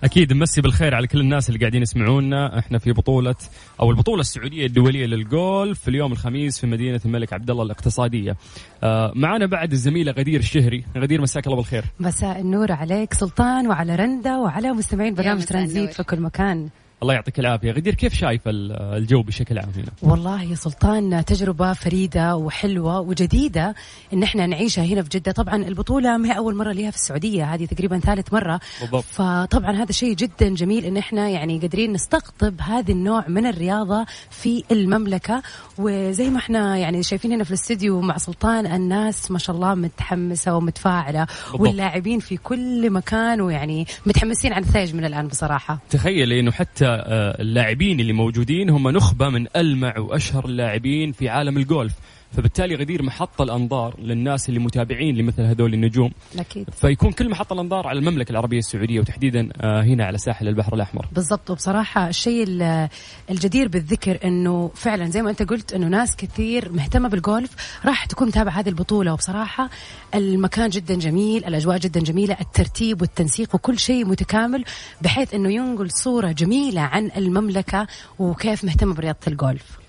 أكيد 0.05 0.33
نمسي 0.33 0.61
بالخير 0.61 0.95
على 0.95 1.07
كل 1.07 1.21
الناس 1.21 1.49
اللي 1.49 1.61
قاعدين 1.61 1.83
يسمعونا. 1.83 2.59
إحنا 2.59 2.79
في 2.79 2.93
بطولة 2.93 3.35
أو 3.81 3.91
البطولة 3.91 4.21
السعودية 4.21 4.67
الدولية 4.67 5.07
للجولف 5.07 5.81
في 5.81 5.89
اليوم 5.89 6.13
الخميس 6.13 6.61
في 6.61 6.67
مدينة 6.67 7.01
الملك 7.05 7.33
عبد 7.33 7.51
الله 7.51 7.63
الاقتصادية. 7.63 8.37
آه 8.83 9.13
معنا 9.15 9.47
بعد 9.47 9.73
الزميلة 9.73 10.13
غدير 10.13 10.41
الشهري. 10.41 10.85
غدير 10.97 11.21
مساك 11.21 11.47
الله 11.47 11.57
بالخير. 11.57 11.85
مساء 12.01 12.41
النور 12.41 12.73
عليك 12.73 13.15
سلطان 13.15 13.67
وعلى 13.67 13.97
رندا 13.97 14.37
وعلى 14.37 14.73
مستمعين 14.73 15.15
برنامج 15.15 15.45
ترانزيت 15.45 15.93
في 15.93 16.03
كل 16.03 16.21
مكان. 16.21 16.69
الله 17.03 17.15
يعطيك 17.15 17.39
العافية. 17.39 17.73
غدير 17.73 17.95
كيف 17.95 18.15
شايف 18.15 18.41
الجو 18.47 19.23
بشكل 19.23 19.59
عام 19.59 19.69
هنا؟ 19.77 19.87
والله 20.03 20.43
يا 20.43 20.55
سلطان 20.55 21.25
تجربة 21.25 21.73
فريدة 21.73 22.37
وحلوة 22.37 23.01
وجديدة 23.01 23.75
إن 24.13 24.23
إحنا 24.23 24.47
نعيشها 24.47 24.85
هنا 24.85 25.03
في 25.03 25.09
جدة. 25.09 25.33
طبعا 25.33 25.57
البطولة 25.57 26.17
ما 26.17 26.29
هي 26.29 26.37
أول 26.37 26.55
مرة 26.55 26.73
ليها 26.73 26.91
في 26.91 26.97
السعودية 26.97 27.55
هذه 27.55 27.65
تقريبا 27.65 27.99
ثالث 27.99 28.33
مرة. 28.33 28.61
بالضبط. 28.81 29.05
فطبعا 29.05 29.73
هذا 29.77 29.93
شيء 29.93 30.15
جدا 30.15 30.55
جميل 30.55 30.85
إن 30.85 30.97
إحنا 30.97 31.29
يعني 31.29 31.59
قادرين 31.59 31.93
نستقطب 31.93 32.61
هذا 32.61 32.93
النوع 32.93 33.25
من 33.29 33.47
الرياضة 33.47 34.07
في 34.31 34.65
المملكة. 34.71 35.43
وزي 35.79 36.31
ما 36.31 36.39
إحنا 36.39 36.77
يعني 36.77 37.03
شايفين 37.03 37.33
هنا 37.33 37.45
في 37.45 37.51
الاستديو 37.51 38.01
مع 38.01 38.17
سلطان 38.17 38.67
الناس 38.67 39.31
ما 39.31 39.39
شاء 39.39 39.57
الله 39.57 39.75
متحمسة 39.75 40.57
ومتفاعلة. 40.57 41.27
واللاعبين 41.55 42.21
في 42.21 42.37
كل 42.37 42.91
مكان 42.91 43.41
ويعني 43.41 43.87
متحمسين 44.07 44.53
على 44.53 44.65
النتائج 44.65 44.95
من 44.95 45.05
الآن 45.05 45.29
بصراحة. 45.29 45.79
تخيل 45.91 46.33
إنه 46.33 46.51
حتى 46.51 46.90
آه، 46.95 47.41
اللاعبين 47.43 48.01
اللي 48.01 48.13
موجودين 48.13 48.71
هم 48.71 48.89
نخبة 48.89 49.29
من 49.29 49.47
ألمع 49.57 49.99
وأشهر 49.99 50.45
اللاعبين 50.45 51.13
في 51.13 51.29
عالم 51.29 51.57
الجولف 51.57 51.93
فبالتالي 52.33 52.75
غدير 52.75 53.03
محط 53.03 53.41
الأنظار 53.41 54.01
للناس 54.01 54.49
اللي 54.49 54.61
متابعين 54.61 55.17
لمثل 55.17 55.43
هذول 55.43 55.75
النجوم. 55.75 56.11
أكيد. 56.39 56.71
فيكون 56.71 57.13
كل 57.13 57.29
محط 57.31 57.53
الأنظار 57.53 57.87
على 57.87 57.99
المملكة 57.99 58.31
العربية 58.33 58.59
السعودية 58.59 59.01
وتحديدا 59.01 59.49
آه، 59.61 59.83
هنا 59.83 60.05
على 60.05 60.19
ساحل 60.19 60.49
البحر 60.49 60.75
الأحمر. 60.75 61.07
بالضبط. 61.13 61.51
وبصراحة 61.51 62.09
الشيء 62.09 62.45
ال- 62.49 62.89
الجدير 63.31 63.69
بالذكر 63.69 64.19
إنه 64.25 64.71
فعلا 64.75 65.07
زي 65.11 65.23
ما 65.23 65.31
أنت 65.31 65.43
قلت 65.43 65.73
إنه 65.73 65.89
ناس 65.89 66.17
كثير 66.17 66.73
مهتمة 66.73 67.09
بالجولف 67.09 67.51
راح 67.85 68.05
تكون 68.07 68.29
متابعة 68.29 68.53
هذه 68.61 68.69
البطولة. 68.69 69.13
وبصراحة 69.13 69.71
المكان 70.15 70.69
جدا 70.71 70.95
جميل 70.95 71.45
الأجواء 71.45 71.79
جدا 71.79 72.01
جميلة 72.01 72.37
الترتيب 72.41 73.01
والتنسيق 73.01 73.55
وكل 73.55 73.79
شيء 73.79 74.05
متكامل 74.05 74.65
بحيث 75.03 75.35
إنه 75.35 75.53
ينقل 75.53 75.91
صورة 75.91 76.33
جميلة 76.33 76.81
عن 76.81 77.11
المملكة 77.17 77.87
وكيف 78.19 78.65
مهتمة 78.65 78.95
برياضة 78.95 79.19
الجولف 79.29 79.80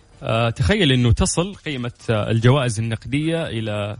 تخيل 0.55 0.91
إنه 0.91 1.11
تصل 1.11 1.55
قيمة 1.55 1.91
آه، 2.09 2.31
الجوائز 2.31 2.79
النقدية 2.79 3.47
إلى 3.47 3.97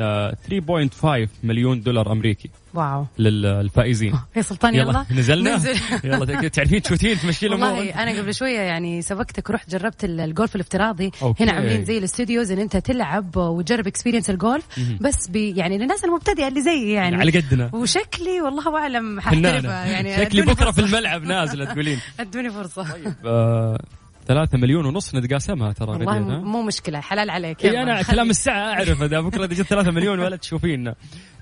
آه، 0.00 0.36
3.5 0.48 1.28
مليون 1.42 1.82
دولار 1.82 2.12
أمريكي 2.12 2.50
wow. 2.74 3.06
للفائزين. 3.18 4.14
يا 4.36 4.42
سلطان 4.42 4.74
يلا, 4.74 5.06
نزلنا؟ 5.10 5.52
ننزل. 5.52 5.76
يلا 6.04 6.48
تعرفين 6.48 6.82
تشوتين 6.82 7.18
تمشي 7.18 7.46
الأمور 7.46 7.68
والله 7.68 8.02
أنا 8.02 8.18
قبل 8.18 8.34
شوية 8.34 8.60
يعني 8.60 9.02
سبقتك 9.02 9.50
ورحت 9.50 9.70
جربت 9.70 10.04
ال- 10.04 10.20
الجولف 10.20 10.54
الافتراضي. 10.54 11.10
أوكي. 11.22 11.44
هنا 11.44 11.52
عاملين 11.52 11.84
زي 11.84 11.98
ال 11.98 12.05
studios 12.05 12.50
إن 12.52 12.58
أنت 12.58 12.76
تلعب 12.76 13.36
وتجرب 13.36 13.86
experience 13.86 14.30
الجولف. 14.30 14.66
بس 15.00 15.28
بي 15.28 15.50
يعني 15.56 15.78
للناس 15.78 16.04
المبتدئة 16.04 16.48
اللي 16.48 16.62
زي 16.62 16.92
يعني 16.92 17.16
على 17.16 17.30
قدنا. 17.40 17.70
وشكلي 17.74 18.40
والله 18.40 18.78
أعلم 18.78 19.20
فنانة 19.20 19.48
حاحترفها 19.50 19.86
يعني. 19.86 20.16
شكلي 20.16 20.42
بكرة 20.42 20.70
في. 20.70 20.78
الملعب 20.80 21.22
نازله 21.22 21.64
تقولين. 21.64 21.98
أدوني 22.20 22.50
فرصة. 22.50 22.86
آه، 23.24 23.80
ثلاثة 24.30 24.58
مليون 24.58 24.86
ونص 24.86 25.14
نتقاسمها 25.14 25.72
ترى 25.72 25.90
والله 25.90 26.18
مو 26.20 26.62
مشكلة 26.62 27.00
حلال 27.00 27.30
عليك. 27.30 27.64
إي 27.64 27.70
يلا، 27.70 27.82
أنا 27.82 28.02
خلي. 28.02 28.14
كلام 28.14 28.30
الساعة 28.30 28.72
اعرف 28.72 29.02
إذا 29.02 29.20
بكرة 29.20 29.44
إذا 29.44 29.54
جت 29.54 29.62
ثلاثة 29.62 29.90
مليون 29.90 30.20
ولا 30.20 30.36
تشوفين 30.36 30.92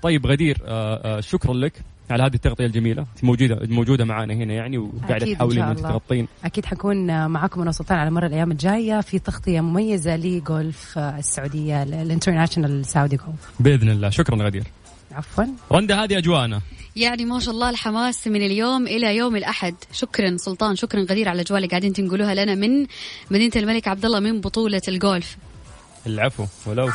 طيب 0.01 0.27
غدير 0.27 0.57
آه، 0.65 1.17
آه، 1.17 1.19
شكرا 1.19 1.53
لك 1.53 1.73
على 2.09 2.23
هذه 2.23 2.33
التغطية 2.33 2.65
الجميلة. 2.65 3.05
موجودة 3.23 3.59
موجودة 3.69 4.05
معنا 4.05 4.33
هنا 4.33 4.53
يعني 4.53 4.77
وقاعدة 4.77 5.33
تحاولين 5.33 5.63
انك. 5.63 5.79
تغطين. 5.79 6.27
أكيد 6.45 6.65
حكون 6.65 7.27
معاكم 7.27 7.61
أنا 7.61 7.69
وسلطان 7.69 7.97
على 7.97 8.11
مر 8.11 8.25
الأيام 8.25 8.51
الجاية 8.51 9.01
في 9.01 9.19
تغطية 9.19 9.61
مميزة 9.61 10.15
لجولف 10.15 10.97
السعودية 10.97 11.83
International 11.83 12.85
سعودي 12.85 13.15
جولف 13.15 13.51
بإذن 13.59 13.89
الله. 13.89 14.09
شكرا 14.09 14.35
غدير. 14.35 14.63
عفوا. 15.11 15.43
رندا 15.71 16.03
هذه 16.03 16.17
اجواءنا 16.17 16.61
يعني 16.99 17.25
ما 17.25 17.39
شاء 17.39 17.53
الله 17.53 17.69
الحماس 17.69 18.27
من 18.27 18.41
اليوم 18.41 18.87
إلى 18.87 19.15
يوم 19.15 19.35
الأحد. 19.35 19.75
شكرا 19.93 20.37
سلطان 20.37 20.75
شكرا 20.75 21.01
غدير 21.01 21.29
على 21.29 21.35
الاجواء 21.35 21.57
اللي 21.57 21.69
قاعدين 21.69 21.93
تنقلوها 21.93 22.35
لنا 22.35 22.55
من 22.55 22.87
مدينة 23.31 23.51
الملك 23.55 23.87
عبد 23.87 24.05
الله 24.05 24.19
من 24.19 24.41
بطولة 24.41 24.81
الجولف. 24.87 25.37
العفو 26.07 26.45
ولو. 26.65 26.89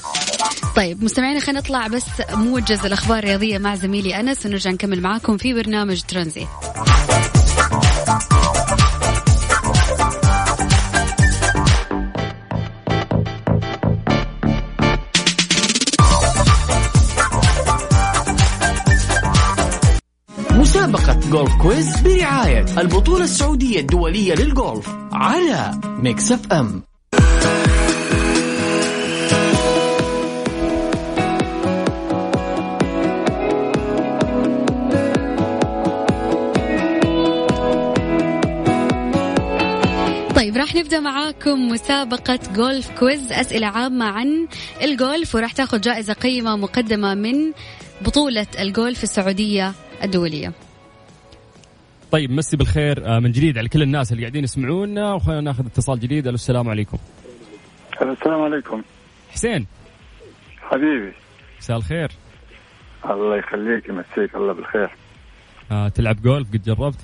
طيب 0.76 1.04
مستمعينا 1.04 1.40
خلينا 1.40 1.60
نطلع 1.60 1.86
بس 1.86 2.04
موجز 2.34 2.86
الأخبار 2.86 3.18
الرياضية 3.18 3.58
مع 3.58 3.74
زميلي 3.74 4.20
أنس 4.20 4.46
ونرجع 4.46 4.70
نكمل 4.70 5.00
معاكم 5.00 5.36
في 5.36 5.54
برنامج 5.54 6.02
ترانزيت. 6.02 6.48
مسابقة 20.84 21.30
جولف 21.30 21.54
quiz 21.62 22.00
برعاية 22.00 22.64
البطولة 22.78 23.24
السعودية 23.24 23.80
الدولية 23.80 24.34
للجولف 24.34 24.88
على 25.12 25.80
ميكس 25.84 26.32
اف 26.32 26.52
ام. 26.52 26.82
طيب 40.36 40.56
راح 40.56 40.74
نبدأ 40.74 41.00
معاكم 41.00 41.68
مسابقة 41.68 42.38
جولف 42.54 42.90
quiz 42.98 43.32
أسئلة 43.32 43.66
عامة 43.66 44.04
عن 44.04 44.46
الجولف 44.82 45.34
وراح 45.34 45.52
تاخذ 45.52 45.80
جائزة 45.80 46.12
قيمة 46.12 46.56
مقدمة 46.56 47.14
من 47.14 47.52
بطولة 48.00 48.46
الجولف 48.58 49.02
السعودية 49.02 49.72
الدولية. 50.02 50.52
طيب 52.14 52.30
مسي 52.30 52.56
بالخير 52.56 53.06
آه، 53.06 53.18
من 53.18 53.32
جديد 53.32 53.58
على 53.58 53.68
كل 53.68 53.82
الناس 53.82 54.12
اللي 54.12 54.22
قاعدين 54.22 54.44
يسمعونا 54.44 55.14
وخلينا 55.14 55.40
ناخذ 55.40 55.66
اتصال 55.66 56.00
جديد. 56.00 56.26
ألو 56.26 56.34
السلام 56.34 56.68
عليكم. 56.68 56.98
السلام 58.02 58.42
عليكم. 58.42 58.82
حسين. 59.30 59.66
حبيبي. 60.60 61.12
مساء 61.58 61.76
الخير. 61.76 62.10
الله 63.10 63.36
يخليك 63.36 63.88
يمسيك 63.88 64.34
الله 64.34 64.52
بالخير. 64.52 64.90
آه 65.72 65.88
تلعب 65.88 66.22
جولف؟ 66.22 66.48
قد 66.52 66.62
جربت؟ 66.62 66.98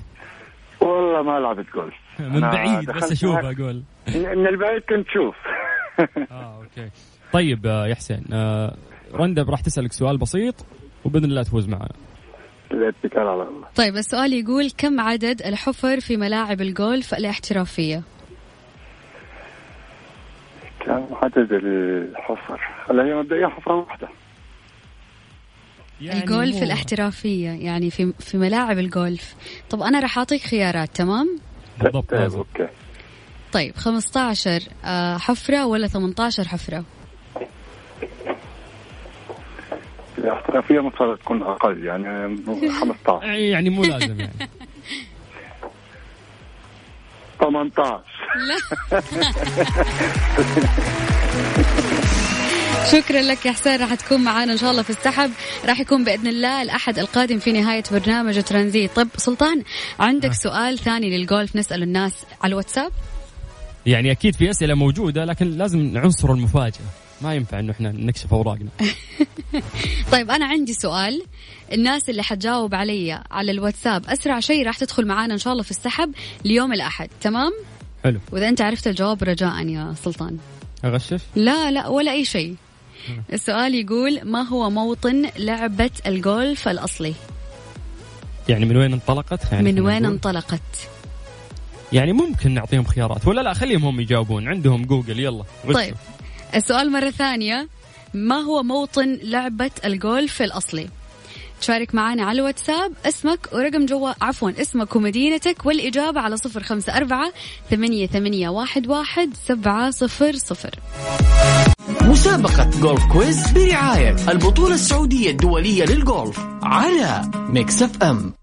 والله 0.81 1.21
ما 1.21 1.39
لعبت 1.39 1.65
جولف. 1.73 1.93
من 2.35 2.41
بعيد 2.41 2.91
بس 2.91 3.11
أشوف 3.11 3.35
أقول 3.35 3.83
من 4.07 4.47
البعيد 4.47 4.81
كنت 4.81 5.07
شوف 5.13 5.35
آه 6.31 6.55
أوكي. 6.61 6.89
طيب 7.33 7.67
آه، 7.67 7.87
يا 7.87 7.95
حسين 7.95 8.23
آه 8.33 8.75
رندا 9.13 9.49
راح 9.49 9.61
تسألك 9.61 9.93
سؤال 9.93 10.17
بسيط 10.17 10.65
وبإذن 11.05 11.25
الله 11.25 11.43
تفوز 11.43 11.67
معنا. 11.69 12.10
الاتكال 12.73 13.27
على 13.27 13.43
الله. 13.43 13.67
طيب 13.75 13.97
السؤال 13.97 14.33
يقول 14.33 14.71
كم 14.77 14.99
عدد 14.99 15.41
الحفر 15.41 15.99
في 15.99 16.17
ملاعب 16.17 16.61
الجولف 16.61 17.13
الاحترافية؟ 17.13 18.01
كان 20.85 21.07
عدد 21.11 21.51
الحفر؟ 21.51 22.61
هلا 22.89 23.03
هي 23.03 23.13
مبدئيا 23.15 23.47
حفرة 23.47 23.75
واحدة. 23.75 24.09
يعني 26.01 26.19
الجولف 26.19 26.55
مو- 26.55 26.63
الاحترافية 26.63 27.49
يعني 27.49 27.89
في 27.89 28.13
في 28.19 28.37
ملاعب 28.37 28.79
الجولف. 28.79 29.35
طب 29.69 29.81
أنا 29.81 29.99
راح 29.99 30.17
أعطيك 30.17 30.41
خيارات 30.41 30.89
تمام؟ 30.95 31.39
بالضبط 31.81 32.09
طيب. 32.09 32.33
أوكي. 32.33 32.67
طيب 33.53 33.75
15 33.75 34.63
آه، 34.85 35.17
حفرة 35.17 35.65
ولا 35.65 35.87
18 35.87 36.47
حفرة؟ 36.47 36.83
الاحترافية 40.17 40.79
مفترض 40.79 41.17
تكون 41.17 41.43
أقل 41.43 41.83
يعني 41.85 42.35
15 42.71 43.23
يعني 43.53 43.69
مو 43.69 43.83
لازم 43.83 44.19
يعني. 44.19 44.49
18 47.39 48.03
لا. 48.47 48.57
شكرا 52.91 53.21
لك 53.21 53.45
يا 53.45 53.51
حسين 53.51 53.79
راح 53.81 53.93
تكون 53.93 54.23
معانا 54.23 54.51
إن 54.53 54.57
شاء 54.57 54.71
الله 54.71 54.81
في 54.81 54.89
السحب. 54.89 55.31
راح 55.65 55.79
يكون 55.79 56.03
بإذن 56.03 56.27
الله 56.27 56.61
الأحد 56.61 56.99
القادم 56.99 57.39
في 57.39 57.51
نهاية 57.51 57.83
برنامج 57.91 58.43
ترانزيت. 58.43 58.95
طيب 58.95 59.07
سلطان 59.17 59.63
عندك 59.99 60.33
سؤال 60.33 60.77
ثاني 60.77 61.17
للجولف 61.17 61.55
نساله 61.55 61.83
الناس 61.83 62.25
على 62.41 62.51
الواتساب؟ 62.51 62.91
يعني 63.85 64.11
أكيد 64.11 64.35
في 64.35 64.49
أسئلة 64.49 64.75
موجودة 64.75 65.25
لكن 65.25 65.57
لازم 65.57 65.97
عنصر 65.97 66.31
المفاجأة. 66.31 66.85
ما 67.23 67.35
ينفع 67.35 67.59
إنه 67.59 67.71
إحنا 67.71 67.91
نكشف 67.91 68.33
أوراقنا. 68.33 68.69
طيب 70.11 70.31
أنا 70.31 70.45
عندي 70.45 70.73
سؤال. 70.73 71.21
الناس 71.71 72.09
اللي 72.09 72.23
حتجاوب 72.23 72.75
علي 72.75 73.23
على 73.31 73.51
الواتساب 73.51 74.05
أسرع 74.05 74.39
شيء 74.39 74.65
راح 74.65 74.77
تدخل 74.77 75.05
معانا 75.05 75.33
إن 75.33 75.39
شاء 75.39 75.53
الله 75.53 75.63
في 75.63 75.71
السحب 75.71 76.11
ليوم 76.45 76.73
الأحد 76.73 77.09
تمام؟ 77.21 77.51
حلو. 78.03 78.19
وإذا 78.31 78.49
أنت 78.49 78.61
عرفت 78.61 78.87
الجواب 78.87 79.23
رجاء 79.23 79.67
يا 79.67 79.95
سلطان. 80.03 80.37
أغشش؟ 80.85 81.21
لا 81.35 81.71
لا 81.71 81.87
ولا 81.87 82.11
أي 82.11 82.25
شيء. 82.25 82.55
السؤال 83.33 83.75
يقول 83.75 84.19
ما 84.23 84.41
هو 84.41 84.69
موطن 84.69 85.29
لعبة 85.37 85.91
الجولف 86.05 86.67
الأصلي؟ 86.67 87.13
يعني 88.49 88.65
من 88.65 88.77
وين 88.77 88.93
انطلقت؟ 88.93 89.51
يعني 89.51 89.71
من 89.71 89.79
وين. 89.79 90.05
انطلقت؟ 90.05 90.61
يعني 91.93 92.13
ممكن 92.13 92.51
نعطيهم 92.51 92.83
خيارات 92.83 93.27
ولا 93.27 93.41
لا 93.41 93.53
خليهم 93.53 93.85
هم 93.85 93.99
يجاوبون. 93.99 94.47
عندهم 94.47 94.85
جوجل 94.85 95.19
يلا 95.19 95.43
غشوا. 95.65 95.73
طيب. 95.73 95.95
السؤال 96.55 96.91
مرة 96.91 97.09
ثانية. 97.09 97.67
ما 98.13 98.35
هو 98.35 98.63
موطن 98.63 99.19
لعبة 99.23 99.71
الجولف 99.85 100.41
الأصلي؟ 100.41 100.89
تشارك 101.61 101.95
معنا 101.95 102.23
على 102.23 102.39
الواتساب. 102.39 102.93
اسمك 103.05 103.39
ورقم 103.53 103.85
جوا 103.85 104.11
عفوا 104.21 104.51
اسمك 104.61 104.95
ومدينتك 104.95 105.65
والإجابة 105.65 106.21
على 106.21 106.37
صفر 106.37 106.63
خمسة 106.63 106.97
أربعة 106.97 107.33
ثمانية, 107.69 108.07
ثمانية 108.07 108.49
واحد, 108.49 108.87
واحد 108.87 109.29
سبعة 109.47 109.91
صفر 109.91 110.35
صفر. 110.35 110.79
مسابقة 112.01 112.69
جولف 112.81 113.05
quiz 113.05 113.51
برعاية 113.51 114.15
البطولة 114.29 114.75
السعودية 114.75 115.31
الدولية 115.31 115.85
للجولف 115.85 116.39
على 116.63 117.21
ميكس 117.35 117.81
اف 117.81 118.03
ام. 118.03 118.33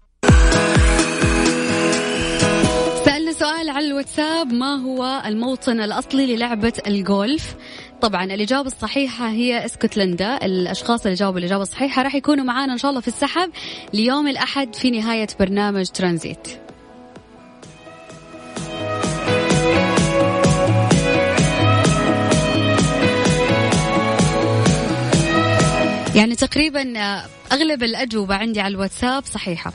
سألنا 3.05 3.31
سؤال 3.31 3.69
على 3.69 3.87
الواتساب. 3.87 4.53
ما 4.53 4.75
هو 4.75 5.23
الموطن 5.25 5.81
الأصلي 5.81 6.35
للعبة 6.35 6.73
الجولف؟ 6.87 7.55
طبعا 8.01 8.23
الإجابة 8.23 8.67
الصحيحة 8.67 9.29
هي 9.29 9.65
اسكتلندا. 9.65 10.45
الأشخاص 10.45 11.05
اللي 11.05 11.15
جاوبوا 11.15 11.39
الإجابة 11.39 11.61
الصحيحة 11.61 12.01
راح 12.01 12.15
يكونوا 12.15 12.43
معانا 12.43 12.73
إن 12.73 12.77
شاء 12.77 12.89
الله 12.89 13.01
في 13.01 13.07
السحب 13.07 13.49
ليوم 13.93 14.27
الأحد 14.27 14.75
في 14.75 14.91
نهاية 14.91 15.27
برنامج 15.39 15.85
ترانزيت. 15.85 16.47
يعني 26.15 26.35
تقريبا 26.35 26.93
أغلب 27.51 27.83
الأجوبة 27.83 28.35
عندي 28.35 28.61
على 28.61 28.71
الواتساب 28.71 29.25
صحيحة. 29.25 29.73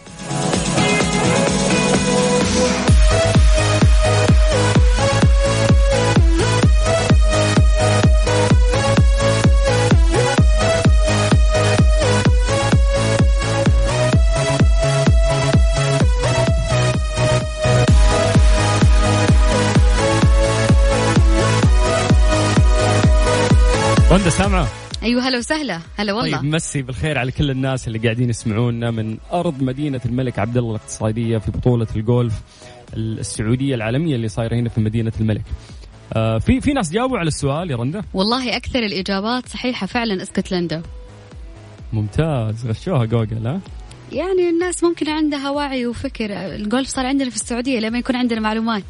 رندا 24.15 24.31
سامعة؟ 24.31 24.69
أيوة 25.03 25.29
هلا 25.29 25.39
وسهلا. 25.39 25.81
هلا 25.97 26.13
والله. 26.13 26.39
طيب 26.39 26.55
مسي 26.55 26.83
بالخير 26.83 27.19
على 27.19 27.33
كل 27.33 27.51
الناس 27.51 27.89
اللي 27.89 27.99
قاعدين 27.99 28.31
يسمعونا 28.31 28.91
من 28.91 29.19
أرض 29.33 29.63
مدينة 29.63 30.01
الملك 30.07 30.39
عبد 30.39 30.57
الله 30.57 30.71
الاقتصادية 30.71 31.39
في 31.39 31.51
بطولة 31.51 31.87
الجولف 31.97 32.35
السعودية 32.97 33.75
العالمية 33.75 34.15
اللي 34.17 34.29
صايرة 34.29 34.55
هنا 34.55 34.69
في 34.69 34.81
مدينة 34.81 35.13
الملك. 35.21 35.43
آه 36.13 36.39
في 36.39 36.61
في 36.61 36.73
ناس 36.73 36.93
جاوبوا 36.93 37.19
على 37.19 37.29
السؤال 37.29 37.71
يا 37.71 37.77
رندا 37.77 38.03
والله 38.15 38.57
أكثر 38.57 38.79
الإجابات 38.79 39.49
صحيحة 39.49 39.87
فعلا 39.87 40.23
اسكتلندا 40.23 40.83
ممتاز. 41.93 42.67
غشوها 42.67 43.05
جوجل 43.05 43.47
ها؟ 43.47 43.61
يعني 44.13 44.49
الناس 44.51 44.85
ممكن 44.85 45.09
عندها 45.09 45.51
وعي 45.51 45.87
وفكر. 45.87 46.31
الجولف 46.31 46.89
صار 46.89 47.07
عندنا 47.07 47.31
في 47.31 47.37
السعودية 47.37 47.79
لما 47.81 47.99
يكون 47.99 48.17
عندنا 48.17 48.41
معلومات. 48.41 48.83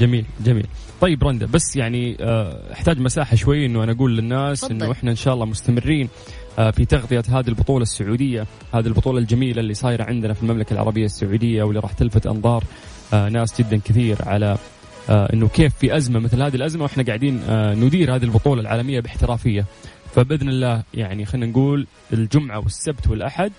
جميل 0.00 0.24
جميل. 0.44 0.66
طيب 1.00 1.24
رندا 1.24 1.46
بس 1.46 1.76
يعني 1.76 2.16
آه، 2.20 2.72
أحتاج 2.72 3.00
مساحة 3.00 3.36
شوي 3.36 3.66
إنه 3.66 3.84
أنا 3.84 3.92
أقول 3.92 4.16
للناس. 4.16 4.64
إنه 4.64 4.92
إحنا 4.92 5.10
إن 5.10 5.16
شاء 5.16 5.34
الله 5.34 5.46
مستمرين 5.46 6.08
آه، 6.58 6.70
في 6.70 6.84
تغطية 6.84 7.22
هذه 7.28 7.48
البطولة 7.48 7.82
السعودية 7.82 8.46
هذه 8.74 8.86
البطولة 8.86 9.18
الجميلة 9.18 9.60
اللي 9.60 9.74
صايرة 9.74 10.04
عندنا 10.04 10.34
في 10.34 10.42
المملكة 10.42 10.74
العربية 10.74 11.04
السعودية 11.04 11.62
واللي 11.62 11.80
راح 11.80 11.92
تلفت 11.92 12.26
أنظار 12.26 12.64
آه، 13.12 13.28
ناس 13.28 13.60
جدا 13.60 13.80
كثير 13.84 14.16
على 14.20 14.58
إنه 15.08 15.48
كيف 15.48 15.74
في 15.74 15.96
أزمة 15.96 16.20
مثل 16.20 16.42
هذه 16.42 16.56
الأزمة 16.56 16.82
وإحنا 16.82 17.02
قاعدين 17.02 17.40
ندير 17.84 18.14
هذه 18.16 18.24
البطولة 18.24 18.60
العالمية 18.60 19.00
باحترافية 19.00 19.64
فبإذن 20.14 20.48
الله 20.48 20.82
يعني 20.94 21.24
خلينا 21.24 21.46
نقول 21.46 21.86
الجمعة 22.12 22.58
والسبت 22.58 23.06
والأحد 23.06 23.52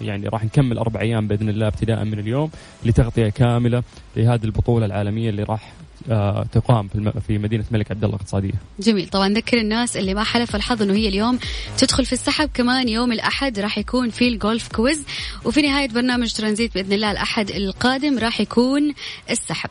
يعني 0.00 0.28
راح 0.28 0.44
نكمل 0.44 0.78
أربع 0.78 1.00
أيام 1.00 1.28
بإذن 1.28 1.48
الله 1.48 1.66
ابتداء 1.66 2.04
من 2.04 2.18
اليوم 2.18 2.50
لتغطية 2.84 3.28
كاملة 3.28 3.82
لهذه 4.16 4.44
البطولة 4.44 4.86
العالمية 4.86 5.30
اللي 5.30 5.42
راح 5.42 5.72
تقام 6.52 6.88
في, 7.26 7.38
مدينة 7.38 7.64
الملك 7.70 7.90
عبد 7.90 8.04
الله 8.04 8.16
الاقتصادية. 8.16 8.52
جميل. 8.78 9.08
طبعا 9.08 9.28
نذكر 9.28 9.58
الناس 9.58 9.96
اللي 9.96 10.14
ما 10.14 10.24
حلف 10.24 10.56
الحظ 10.56 10.82
إنه 10.82 10.94
هي 10.94 11.08
اليوم 11.08 11.38
تدخل 11.78 12.04
في 12.04 12.12
السحب. 12.12 12.50
كمان 12.54 12.88
يوم 12.88 13.12
الأحد 13.12 13.58
راح 13.58 13.78
يكون 13.78 14.10
في 14.10 14.28
الجولف 14.28 14.68
كويز 14.68 15.04
وفي 15.44 15.62
نهاية 15.62 15.88
برنامج 15.88 16.32
ترانزيت 16.32 16.74
بإذن 16.74 16.92
الله 16.92 17.10
الأحد 17.10 17.50
القادم 17.50 18.18
راح 18.18 18.40
يكون 18.40 18.94
السحب. 19.30 19.70